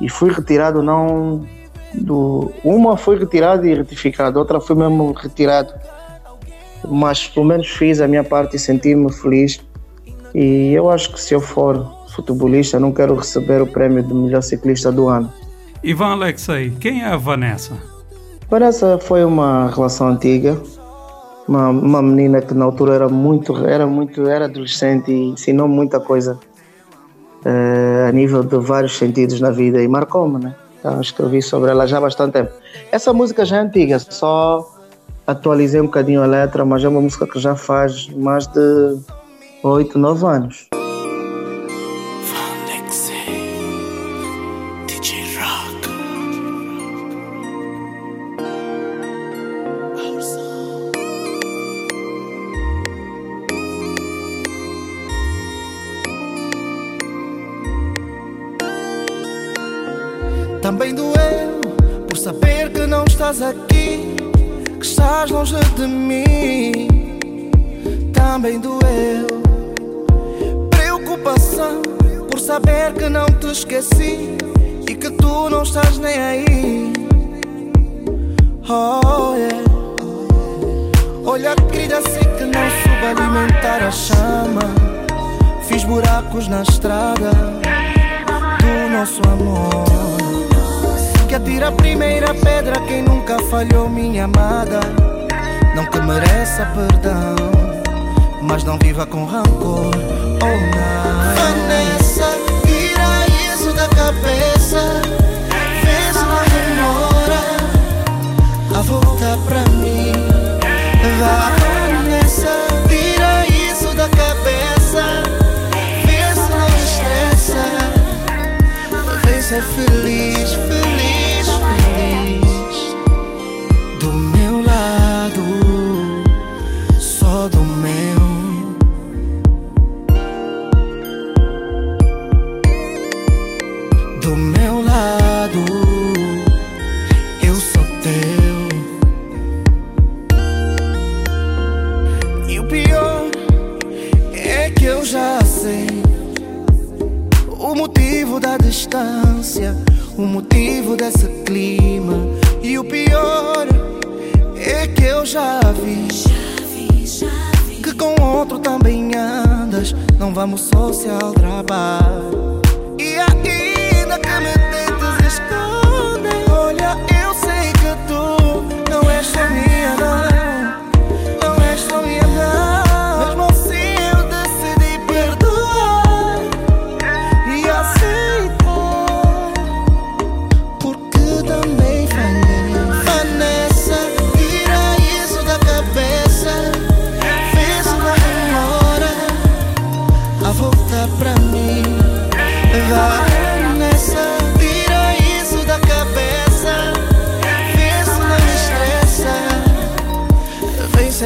e 0.00 0.08
fui 0.10 0.30
retirado 0.30 0.82
não 0.82 1.46
do 1.94 2.52
uma 2.62 2.98
foi 2.98 3.18
retirada 3.18 3.66
e 3.66 3.74
retificada, 3.74 4.38
outra 4.38 4.60
foi 4.60 4.76
mesmo 4.76 5.12
retirado. 5.12 5.72
Mas 6.86 7.26
pelo 7.26 7.46
menos 7.46 7.66
fiz 7.66 8.00
a 8.00 8.06
minha 8.06 8.22
parte 8.22 8.56
e 8.56 8.58
senti-me 8.58 9.10
feliz. 9.10 9.58
E 10.34 10.72
eu 10.74 10.90
acho 10.90 11.12
que 11.12 11.20
se 11.20 11.34
eu 11.34 11.40
for 11.40 11.90
futebolista, 12.14 12.78
não 12.78 12.92
quero 12.92 13.14
receber 13.14 13.62
o 13.62 13.66
prémio 13.66 14.02
de 14.02 14.12
melhor 14.12 14.42
ciclista 14.42 14.92
do 14.92 15.08
ano. 15.08 15.32
Ivan 15.82 16.12
Alexei, 16.12 16.70
quem 16.78 17.02
é 17.02 17.06
a 17.06 17.16
Vanessa? 17.16 17.72
Vanessa 18.50 18.98
foi 18.98 19.24
uma 19.24 19.70
relação 19.70 20.08
antiga 20.08 20.60
uma, 21.48 21.70
uma 21.70 22.02
menina 22.02 22.42
que 22.42 22.52
na 22.52 22.66
altura 22.66 22.94
era 22.94 23.08
muito, 23.08 23.56
era 23.66 23.86
muito, 23.86 24.28
era 24.28 24.44
adolescente 24.44 25.10
e 25.10 25.30
ensinou 25.30 25.66
muita 25.66 25.98
coisa 25.98 26.38
uh, 27.44 28.08
a 28.08 28.12
nível 28.12 28.42
de 28.42 28.58
vários 28.58 28.96
sentidos 28.96 29.40
na 29.40 29.50
vida 29.50 29.82
e 29.82 29.88
marcou-me, 29.88 30.44
né? 30.44 30.54
Então, 30.78 31.00
escrevi 31.00 31.42
sobre 31.42 31.70
ela 31.70 31.86
já 31.86 31.98
há 31.98 32.00
bastante 32.00 32.34
tempo. 32.34 32.52
Essa 32.92 33.12
música 33.12 33.44
já 33.44 33.56
é 33.56 33.60
antiga, 33.60 33.98
só 33.98 34.64
atualizei 35.26 35.80
um 35.80 35.86
bocadinho 35.86 36.22
a 36.22 36.26
letra, 36.26 36.64
mas 36.64 36.84
é 36.84 36.88
uma 36.88 37.00
música 37.00 37.26
que 37.26 37.38
já 37.40 37.56
faz 37.56 38.08
mais 38.10 38.46
de 38.46 38.96
8, 39.62 39.98
9 39.98 40.26
anos. 40.26 40.68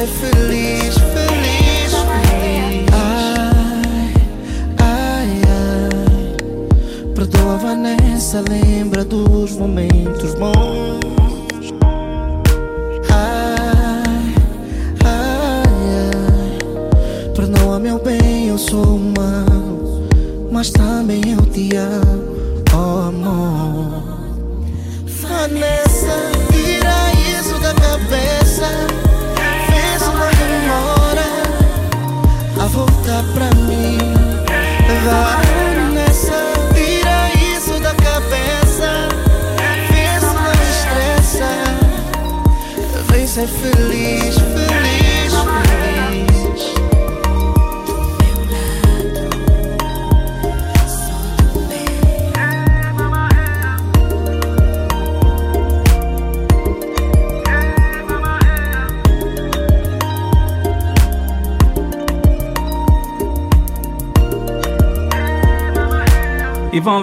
Ser 0.07 0.82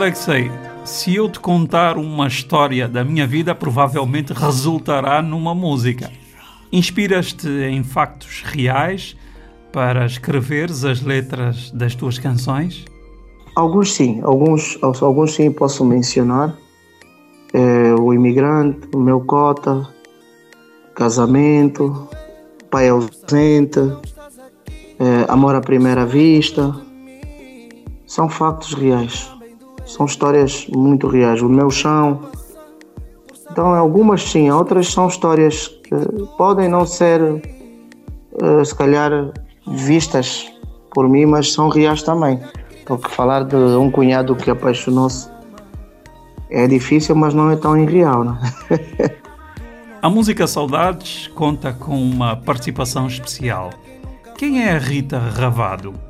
Alexei, 0.01 0.51
se 0.83 1.15
eu 1.15 1.29
te 1.29 1.39
contar 1.39 1.99
uma 1.99 2.27
história 2.27 2.89
da 2.89 3.05
minha 3.05 3.27
vida, 3.27 3.55
provavelmente 3.55 4.33
resultará 4.33 5.21
numa 5.21 5.55
música. 5.55 6.11
Inspiras-te 6.73 7.47
em 7.47 7.85
factos 7.85 8.43
reais 8.43 9.15
para 9.71 10.07
escreveres 10.07 10.87
as 10.87 11.03
letras 11.03 11.71
das 11.73 11.95
tuas 11.95 12.19
canções? 12.19 12.87
Alguns 13.55 13.93
sim, 13.93 14.23
alguns, 14.23 14.79
alguns 14.81 15.35
sim 15.35 15.53
posso 15.53 15.85
mencionar. 15.85 16.57
É, 17.53 17.93
o 17.93 18.15
imigrante, 18.15 18.89
o 18.95 18.99
meu 18.99 19.21
cota, 19.21 19.87
casamento, 20.95 22.09
pai 22.71 22.89
ausente, 22.89 23.81
é, 24.99 25.27
amor 25.29 25.55
à 25.55 25.61
primeira 25.61 26.07
vista. 26.07 26.75
São 28.07 28.31
factos 28.31 28.73
reais. 28.73 29.40
São 29.91 30.07
histórias 30.07 30.69
muito 30.69 31.09
reais. 31.09 31.43
O 31.43 31.49
meu 31.49 31.69
chão. 31.69 32.21
Então, 33.51 33.75
algumas 33.75 34.23
sim, 34.23 34.49
outras 34.49 34.93
são 34.93 35.09
histórias 35.09 35.67
que 35.67 35.95
podem 36.39 36.69
não 36.69 36.87
ser, 36.87 37.21
eh, 38.41 38.65
se 38.65 38.73
calhar, 38.73 39.33
vistas 39.67 40.47
por 40.95 41.09
mim, 41.09 41.27
mas 41.27 41.53
são 41.53 41.69
reais 41.69 42.03
também. 42.03 42.41
Porque 42.87 43.09
falar 43.09 43.45
de 43.45 43.57
um 43.57 43.91
cunhado 43.91 44.37
que 44.37 44.51
apaixonou-se 44.51 45.29
é 46.49 46.69
difícil, 46.69 47.17
mas 47.17 47.35
não 47.35 47.51
é 47.51 47.57
tão 47.57 47.77
irreal, 47.77 48.25
não 48.25 48.39
é? 48.71 49.21
A 50.01 50.09
música 50.09 50.47
Saudades 50.47 51.27
conta 51.35 51.75
com 51.75 52.01
uma 52.01 52.35
participação 52.35 53.07
especial. 53.07 53.71
Quem 54.39 54.63
é 54.65 54.73
a 54.73 54.79
Rita 54.79 55.19
Ravado? 55.19 56.10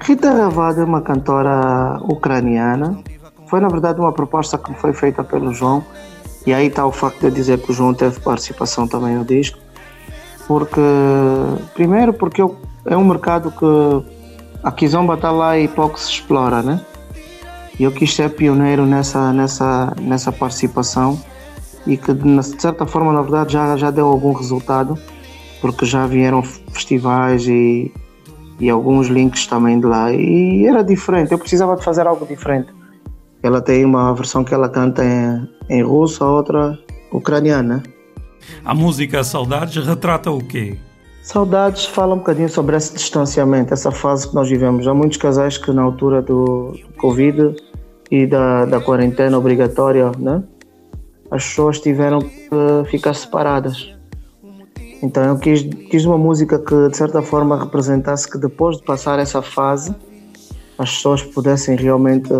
Rita 0.00 0.32
Ravado 0.32 0.80
é 0.80 0.84
uma 0.84 1.02
cantora 1.02 1.98
ucraniana. 2.02 2.98
Foi, 3.46 3.60
na 3.60 3.68
verdade, 3.68 4.00
uma 4.00 4.12
proposta 4.12 4.56
que 4.56 4.72
foi 4.74 4.92
feita 4.92 5.24
pelo 5.24 5.52
João. 5.52 5.84
E 6.46 6.54
aí 6.54 6.68
está 6.68 6.86
o 6.86 6.92
facto 6.92 7.20
de 7.20 7.26
eu 7.26 7.30
dizer 7.30 7.58
que 7.58 7.70
o 7.70 7.74
João 7.74 7.92
teve 7.92 8.20
participação 8.20 8.86
também 8.86 9.16
no 9.16 9.24
disco. 9.24 9.58
Porque, 10.46 10.80
primeiro, 11.74 12.12
porque 12.12 12.40
eu, 12.40 12.56
é 12.86 12.96
um 12.96 13.04
mercado 13.04 13.50
que 13.50 14.18
a 14.62 14.72
Kizomba 14.72 15.14
está 15.14 15.30
lá 15.30 15.58
e 15.58 15.68
pouco 15.68 16.00
se 16.00 16.10
explora, 16.10 16.62
né? 16.62 16.80
E 17.78 17.84
eu 17.84 17.92
quis 17.92 18.14
ser 18.14 18.30
pioneiro 18.30 18.86
nessa, 18.86 19.32
nessa, 19.32 19.94
nessa 20.00 20.32
participação 20.32 21.20
e 21.86 21.96
que, 21.96 22.12
de 22.12 22.60
certa 22.60 22.86
forma, 22.86 23.12
na 23.12 23.22
verdade, 23.22 23.52
já, 23.52 23.76
já 23.76 23.90
deu 23.90 24.06
algum 24.06 24.32
resultado, 24.32 24.98
porque 25.60 25.84
já 25.84 26.06
vieram 26.06 26.42
festivais 26.42 27.46
e, 27.46 27.92
e 28.58 28.68
alguns 28.68 29.08
links 29.08 29.46
também 29.46 29.78
de 29.80 29.86
lá. 29.86 30.12
E 30.12 30.66
era 30.66 30.82
diferente, 30.82 31.32
eu 31.32 31.38
precisava 31.38 31.76
de 31.76 31.84
fazer 31.84 32.06
algo 32.06 32.26
diferente. 32.26 32.72
Ela 33.42 33.60
tem 33.60 33.84
uma 33.84 34.12
versão 34.14 34.42
que 34.42 34.52
ela 34.52 34.68
canta 34.68 35.04
em, 35.04 35.48
em 35.68 35.82
russo, 35.82 36.24
a 36.24 36.30
outra 36.30 36.78
ucraniana. 37.12 37.82
A 38.64 38.74
música 38.74 39.22
Saudades 39.22 39.84
retrata 39.86 40.30
o 40.30 40.38
quê? 40.38 40.76
Saudades 41.22 41.84
fala 41.84 42.14
um 42.14 42.18
bocadinho 42.18 42.48
sobre 42.48 42.76
esse 42.76 42.94
distanciamento, 42.94 43.74
essa 43.74 43.90
fase 43.90 44.28
que 44.28 44.34
nós 44.34 44.48
vivemos. 44.48 44.88
Há 44.88 44.94
muitos 44.94 45.18
casais 45.18 45.58
que 45.58 45.70
na 45.70 45.82
altura 45.82 46.22
do 46.22 46.74
Covid 46.96 47.54
e 48.10 48.26
da, 48.26 48.64
da 48.64 48.80
quarentena 48.80 49.36
obrigatória, 49.36 50.10
né? 50.18 50.42
as 51.30 51.44
pessoas 51.44 51.80
tiveram 51.80 52.20
que 52.20 52.48
ficar 52.90 53.14
separadas. 53.14 53.94
Então 55.02 55.24
eu 55.24 55.38
quis, 55.38 55.62
quis 55.62 56.04
uma 56.04 56.18
música 56.18 56.58
que 56.58 56.88
de 56.88 56.96
certa 56.96 57.22
forma 57.22 57.58
representasse 57.58 58.30
que 58.30 58.38
depois 58.38 58.76
de 58.76 58.82
passar 58.82 59.18
essa 59.18 59.40
fase 59.40 59.94
as 60.76 60.94
pessoas 60.94 61.22
pudessem 61.22 61.76
realmente 61.76 62.30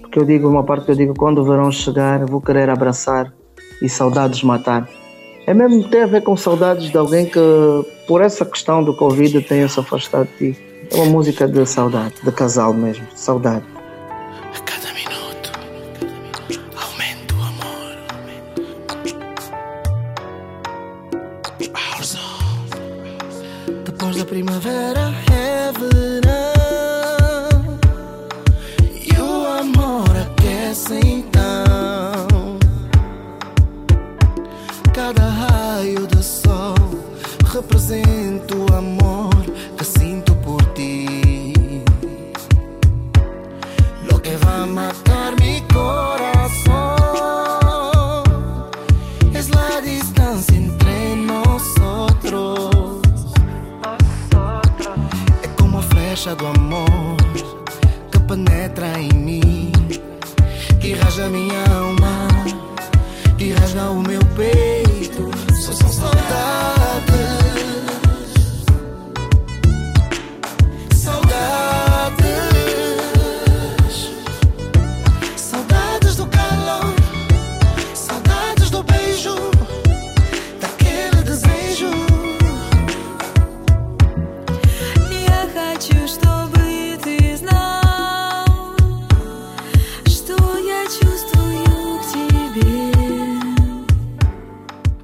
porque 0.00 0.18
eu 0.18 0.24
digo 0.24 0.48
uma 0.48 0.64
parte 0.64 0.86
que 0.86 0.90
eu 0.90 0.96
digo 0.96 1.14
quando 1.14 1.38
o 1.38 1.44
verão 1.44 1.70
chegar 1.70 2.24
vou 2.26 2.40
querer 2.40 2.68
abraçar 2.68 3.32
e 3.80 3.88
saudades 3.88 4.42
matar. 4.42 4.88
É 5.46 5.54
mesmo 5.54 5.88
tem 5.88 6.02
a 6.02 6.06
ver 6.06 6.22
com 6.22 6.36
saudades 6.36 6.90
de 6.90 6.98
alguém 6.98 7.26
que 7.26 7.40
por 8.06 8.20
essa 8.20 8.44
questão 8.44 8.82
do 8.82 8.94
Covid 8.94 9.40
tenha 9.42 9.68
se 9.68 9.80
afastado 9.80 10.28
de 10.38 10.52
ti. 10.52 10.70
É 10.92 10.96
uma 10.96 11.06
música 11.06 11.46
de 11.46 11.64
saudade, 11.64 12.14
de 12.22 12.32
casal 12.32 12.74
mesmo, 12.74 13.06
saudade. 13.14 13.64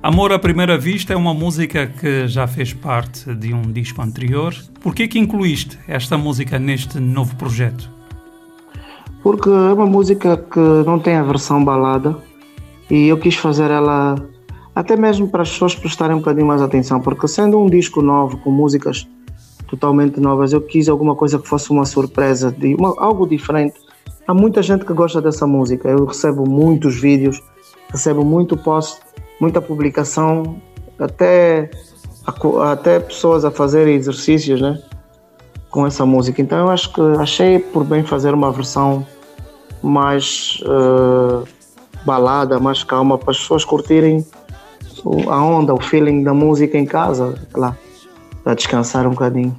Amor 0.07 0.33
à 0.33 0.39
Primeira 0.39 0.79
Vista 0.79 1.15
é 1.15 1.17
uma 1.17 1.35
música 1.35 1.89
que 1.89 2.29
já 2.29 2.47
fez 2.47 2.73
parte 2.73 3.35
de 3.35 3.53
um 3.53 3.63
disco 3.63 4.01
anterior. 4.01 4.55
Por 4.81 4.95
que 4.95 5.09
que 5.09 5.19
incluíste 5.19 5.77
esta 5.89 6.17
música 6.17 6.61
neste 6.61 7.01
novo 7.01 7.35
projeto? 7.35 7.91
Porque 9.21 9.49
é 9.49 9.73
uma 9.73 9.85
música 9.85 10.37
que 10.37 10.61
não 10.87 11.01
tem 11.01 11.17
a 11.17 11.25
versão 11.25 11.65
balada 11.65 12.17
e 12.89 13.09
eu 13.09 13.19
quis 13.19 13.35
fazer 13.35 13.69
ela 13.69 14.15
até 14.77 14.97
mesmo 14.97 15.27
para 15.27 15.43
as 15.43 15.51
pessoas 15.51 15.75
prestarem 15.75 16.15
um 16.15 16.21
bocadinho 16.21 16.47
mais 16.47 16.63
atenção, 16.63 17.01
porque 17.01 17.27
sendo 17.27 17.59
um 17.59 17.69
disco 17.69 18.01
novo, 18.01 18.37
com 18.37 18.53
músicas 18.53 19.09
totalmente 19.67 20.21
novas, 20.21 20.53
eu 20.53 20.61
quis 20.61 20.89
alguma 20.89 21.17
coisa 21.17 21.37
que 21.37 21.49
fosse 21.49 21.73
uma 21.73 21.85
surpresa, 21.85 22.53
de 22.53 22.77
uma, 22.77 22.95
algo 22.99 23.27
diferente. 23.27 23.75
Há 24.25 24.33
muita 24.33 24.63
gente 24.63 24.85
que 24.85 24.93
gosta 24.93 25.21
dessa 25.21 25.49
música, 25.49 25.89
eu 25.89 26.05
recebo 26.05 26.49
muitos 26.49 26.95
vídeos, 26.95 27.43
recebo 27.91 28.25
muito 28.25 28.57
post, 28.57 29.01
muita 29.41 29.61
publicação, 29.61 30.61
até, 30.99 31.71
até 32.71 33.01
pessoas 33.01 33.45
a 33.45 33.51
fazerem 33.51 33.95
exercícios, 33.95 34.61
né? 34.61 34.81
Com 35.71 35.87
essa 35.87 36.07
música. 36.07 36.41
Então 36.41 36.59
eu 36.59 36.71
acho 36.71 36.93
que 36.93 37.01
achei 37.19 37.59
por 37.59 37.85
bem 37.85 38.03
fazer 38.03 38.33
uma 38.33 38.51
versão 38.51 39.07
mais 39.83 40.61
uh, 40.63 41.47
balada, 42.05 42.59
mais 42.59 42.83
calma, 42.83 43.19
para 43.19 43.31
as 43.31 43.39
pessoas 43.39 43.65
curtirem 43.65 44.25
a 45.29 45.43
onda, 45.43 45.75
o 45.75 45.81
feeling 45.81 46.23
da 46.23 46.33
música 46.33 46.79
em 46.79 46.87
casa, 46.87 47.35
lá, 47.55 47.77
para 48.43 48.55
descansar 48.55 49.07
um 49.07 49.11
bocadinho, 49.11 49.57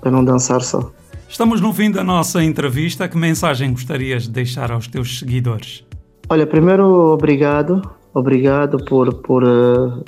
para 0.00 0.10
não 0.10 0.24
dançar 0.24 0.60
só. 0.62 0.90
Estamos 1.28 1.60
no 1.60 1.72
fim 1.72 1.90
da 1.90 2.02
nossa 2.02 2.42
entrevista. 2.42 3.08
Que 3.08 3.16
mensagem 3.16 3.70
gostarias 3.70 4.24
de 4.24 4.30
deixar 4.30 4.72
aos 4.72 4.88
teus 4.88 5.20
seguidores? 5.20 5.84
Olha, 6.28 6.46
primeiro, 6.46 6.84
obrigado. 7.12 7.80
Obrigado 8.12 8.84
por, 8.84 9.14
por, 9.14 9.44
uh, 9.44 10.04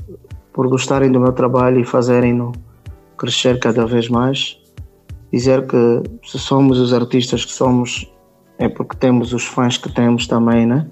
por 0.52 0.68
gostarem 0.68 1.10
do 1.10 1.20
meu 1.20 1.32
trabalho 1.32 1.80
e 1.80 1.84
fazerem-no 1.84 2.52
crescer 3.16 3.60
cada 3.60 3.86
vez 3.86 4.08
mais. 4.08 4.58
Dizer 5.32 5.66
que 5.66 6.02
se 6.24 6.38
somos 6.38 6.78
os 6.78 6.92
artistas 6.92 7.44
que 7.44 7.52
somos, 7.52 8.10
é 8.58 8.68
porque 8.68 8.96
temos 8.96 9.32
os 9.32 9.44
fãs 9.44 9.78
que 9.78 9.90
temos 9.90 10.26
também, 10.26 10.66
né? 10.66 10.86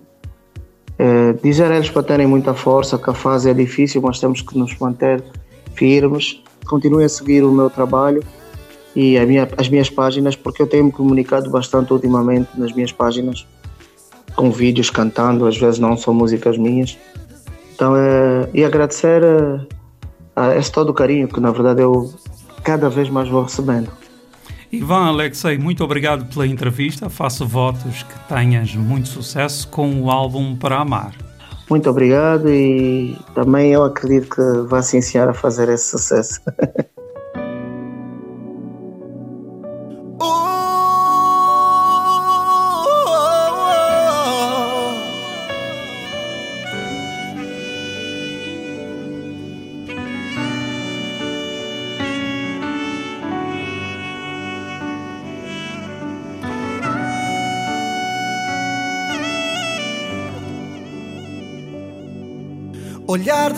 É, 0.98 1.32
dizer 1.32 1.70
a 1.72 1.76
eles 1.76 1.90
para 1.90 2.02
terem 2.02 2.26
muita 2.26 2.54
força, 2.54 2.98
que 2.98 3.08
a 3.08 3.14
fase 3.14 3.50
é 3.50 3.54
difícil, 3.54 4.02
mas 4.02 4.20
temos 4.20 4.42
que 4.42 4.56
nos 4.56 4.78
manter 4.78 5.22
firmes. 5.74 6.42
Continuem 6.66 7.06
a 7.06 7.08
seguir 7.08 7.42
o 7.42 7.50
meu 7.50 7.70
trabalho 7.70 8.22
e 8.94 9.18
minha, 9.24 9.48
as 9.56 9.68
minhas 9.68 9.88
páginas, 9.88 10.36
porque 10.36 10.62
eu 10.62 10.66
tenho 10.66 10.84
me 10.84 10.92
comunicado 10.92 11.50
bastante 11.50 11.92
ultimamente 11.92 12.50
nas 12.56 12.72
minhas 12.72 12.92
páginas, 12.92 13.46
com 14.36 14.50
vídeos 14.50 14.90
cantando, 14.90 15.46
às 15.46 15.56
vezes 15.56 15.78
não 15.78 15.96
são 15.96 16.14
músicas 16.14 16.56
minhas. 16.56 16.98
Então, 17.74 17.96
é, 17.96 18.48
e 18.52 18.64
agradecer 18.64 19.22
a, 20.36 20.48
a 20.48 20.56
esse 20.56 20.70
todo 20.70 20.90
o 20.90 20.94
carinho 20.94 21.28
que, 21.28 21.40
na 21.40 21.50
verdade, 21.50 21.82
eu 21.82 22.12
cada 22.62 22.88
vez 22.88 23.08
mais 23.08 23.28
vou 23.28 23.42
recebendo. 23.42 23.90
Ivan 24.72 25.06
Alexei, 25.06 25.58
muito 25.58 25.82
obrigado 25.82 26.26
pela 26.26 26.46
entrevista. 26.46 27.10
Faço 27.10 27.46
votos 27.46 28.04
que 28.04 28.34
tenhas 28.34 28.74
muito 28.76 29.08
sucesso 29.08 29.66
com 29.68 30.02
o 30.02 30.10
álbum 30.10 30.54
Para 30.54 30.78
Amar. 30.78 31.12
Muito 31.68 31.88
obrigado 31.88 32.48
e 32.48 33.16
também 33.34 33.72
eu 33.72 33.84
acredito 33.84 34.28
que 34.28 34.68
vai 34.68 34.82
se 34.82 34.96
iniciar 34.96 35.28
a 35.28 35.34
fazer 35.34 35.68
esse 35.68 35.90
sucesso. 35.90 36.40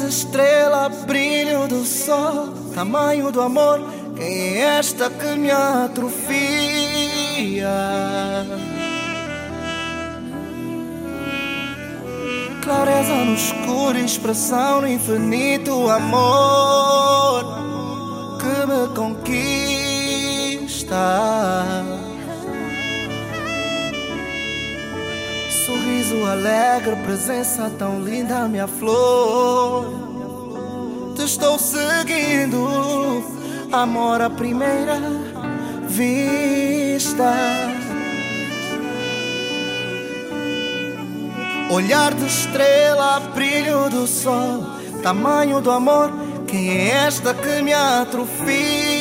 estrela, 0.09 0.89
brilho 0.89 1.67
do 1.69 1.85
sol, 1.85 2.49
tamanho 2.75 3.31
do 3.31 3.41
amor, 3.41 3.81
quem 4.17 4.57
é 4.57 4.79
esta 4.79 5.11
que 5.11 5.37
me 5.37 5.51
atrofia? 5.51 6.13
Clareza 12.63 13.13
no 13.13 13.35
escuro, 13.35 13.99
expressão 13.99 14.83
no 14.83 14.89
infinito 14.89 15.89
amor 15.89 17.45
que 18.39 18.67
me 18.67 18.89
conquista. 18.95 19.43
Sorriso 26.13 26.27
alegre, 26.27 26.97
presença 26.97 27.71
tão 27.79 28.03
linda, 28.03 28.47
minha 28.49 28.67
flor. 28.67 29.87
Te 31.17 31.25
estou 31.25 31.59
seguindo, 31.59 33.25
amor 33.73 34.21
à 34.21 34.29
primeira 34.29 34.99
vista. 35.89 37.33
Olhar 41.71 42.13
de 42.13 42.27
estrela, 42.27 43.21
brilho 43.35 43.89
do 43.89 44.07
sol, 44.07 44.67
tamanho 45.03 45.61
do 45.63 45.71
amor, 45.71 46.13
quem 46.47 46.71
é 46.71 46.89
esta 47.07 47.33
que 47.33 47.63
me 47.63 47.73
atrofia? 47.73 48.92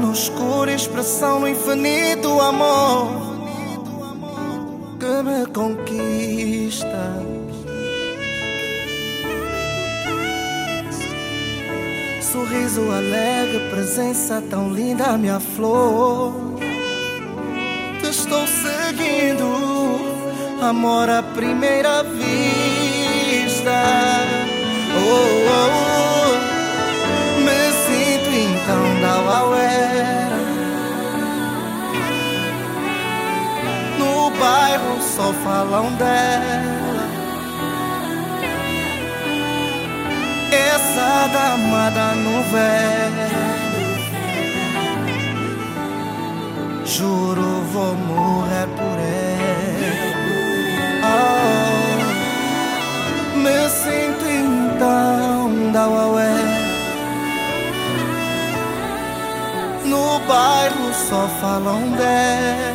No 0.00 0.12
escuro, 0.12 0.70
expressão 0.70 1.40
no 1.40 1.48
infinito 1.48 2.40
amor 2.40 3.34
que 4.98 5.22
me 5.22 5.46
conquista. 5.46 7.22
Sorriso 12.20 12.90
alegre, 12.90 13.70
presença 13.70 14.42
tão 14.50 14.72
linda, 14.72 15.16
minha 15.16 15.38
flor. 15.38 16.32
Te 18.00 18.08
estou 18.08 18.46
seguindo, 18.46 19.46
amor 20.60 21.08
à 21.08 21.22
primeira 21.22 22.02
vista. 22.02 23.70
Oh, 24.96 25.00
oh, 25.00 25.90
oh. 25.90 25.93
Da 28.66 29.38
Auera. 29.40 30.38
No 33.98 34.30
bairro 34.30 35.02
só 35.02 35.32
falam 35.44 35.92
dela. 35.96 37.04
Essa 40.50 41.28
dama 41.28 41.90
da 41.90 42.14
novela. 42.14 43.28
Juro 46.86 47.62
vou 47.72 47.94
morrer 47.96 48.68
por 48.68 48.98
ela. 48.98 50.14
Oh, 51.04 51.36
me 53.36 53.68
sinto 53.68 54.24
então 54.26 55.70
da 55.70 55.86
Uaué. 55.86 56.43
No 59.94 60.18
bairro 60.26 60.92
só 60.92 61.28
falam 61.40 61.92
dela. 61.92 62.74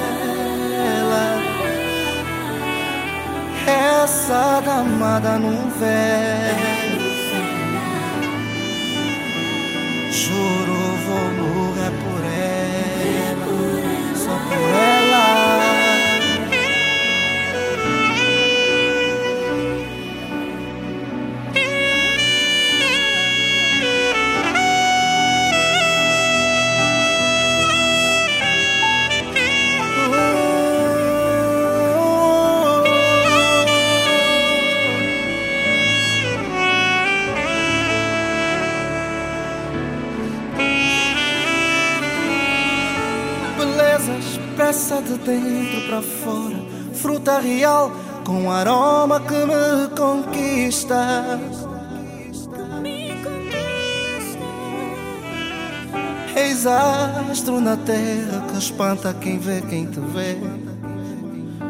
Essa 3.67 4.61
dama 4.61 5.19
da 5.19 5.37
novela. 5.37 6.68
Dentro 45.25 45.87
para 45.87 46.01
fora, 46.01 46.57
fruta 46.93 47.39
real 47.39 47.91
com 48.25 48.51
aroma 48.51 49.19
que 49.21 49.33
me 49.33 49.95
conquista. 49.95 51.39
Eis 56.35 56.65
astro 56.65 57.59
na 57.59 57.75
terra 57.75 58.45
que 58.49 58.57
espanta 58.57 59.13
quem 59.13 59.39
vê, 59.39 59.61
quem 59.61 59.85
te 59.87 59.99
vê. 59.99 60.37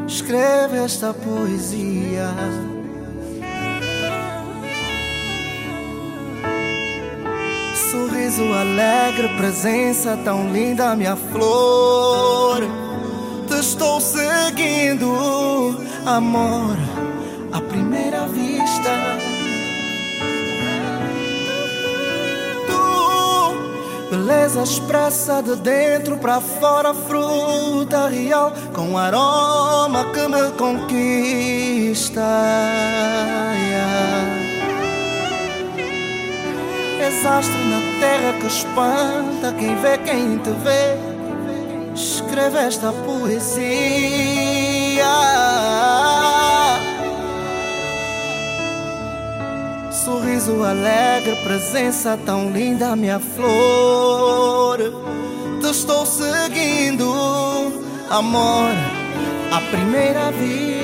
escreve 0.06 0.78
esta 0.78 1.14
poesia. 1.14 2.28
Sorriso 7.90 8.52
alegre, 8.52 9.28
presença 9.36 10.16
tão 10.24 10.52
linda, 10.52 10.94
minha 10.94 11.16
flor. 11.16 12.89
Estou 13.80 13.98
seguindo, 13.98 15.10
amor, 16.04 16.76
à 17.50 17.62
primeira 17.62 18.26
vista. 18.26 18.90
Tu, 22.66 24.10
beleza 24.10 24.64
expressa 24.64 25.42
de 25.42 25.56
dentro 25.56 26.18
pra 26.18 26.42
fora, 26.42 26.92
fruta 26.92 28.06
real 28.08 28.52
com 28.74 28.98
aroma 28.98 30.04
que 30.12 30.28
me 30.28 30.50
conquista. 30.58 32.20
Yeah. 33.70 34.20
Na 37.70 37.80
terra 37.98 38.32
que 38.40 38.46
espanta 38.46 39.54
quem 39.58 39.74
vê, 39.76 39.96
quem 39.96 40.36
te 40.36 40.50
vê. 40.50 41.09
Escreve 42.40 42.58
esta 42.66 42.90
poesia. 42.90 43.44
Sorriso 49.92 50.64
alegre, 50.64 51.36
presença 51.44 52.18
tão 52.24 52.50
linda, 52.50 52.96
minha 52.96 53.20
flor. 53.20 54.78
Te 55.60 55.70
estou 55.70 56.06
seguindo, 56.06 57.12
amor, 58.08 58.70
à 59.52 59.60
primeira 59.70 60.32
vista. 60.32 60.80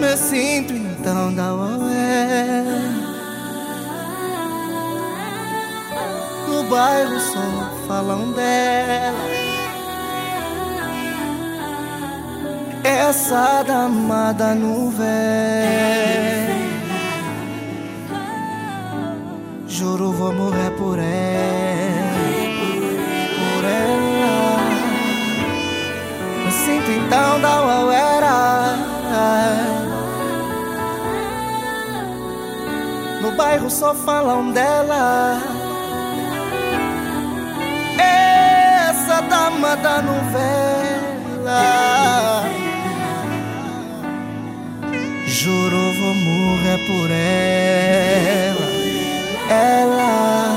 Me 0.00 0.16
sinto 0.16 0.72
então 0.72 1.34
da 1.34 1.52
ué. 1.52 2.81
Bairro 6.72 7.20
só 7.20 7.86
falam 7.86 8.32
dela. 8.32 9.12
Essa 12.82 13.62
dama 13.62 14.32
da 14.32 14.54
nuvem. 14.54 15.06
Juro 19.68 20.12
vou 20.12 20.32
morrer 20.32 20.70
por 20.78 20.98
ela. 20.98 22.22
Por 23.36 23.64
ela. 23.64 24.60
Me 26.42 26.52
sinto 26.52 26.90
então 26.90 27.38
da 27.38 27.84
uera. 27.84 28.76
No 33.20 33.30
bairro 33.32 33.70
só 33.70 33.94
falam 33.94 34.52
dela. 34.52 35.51
trama 39.42 39.76
da 39.76 40.00
novela. 40.02 41.62
Juro, 45.26 45.92
vou 45.94 46.14
morrer 46.14 46.78
por 46.86 47.10
ela. 47.10 48.68
Ela. 49.50 50.51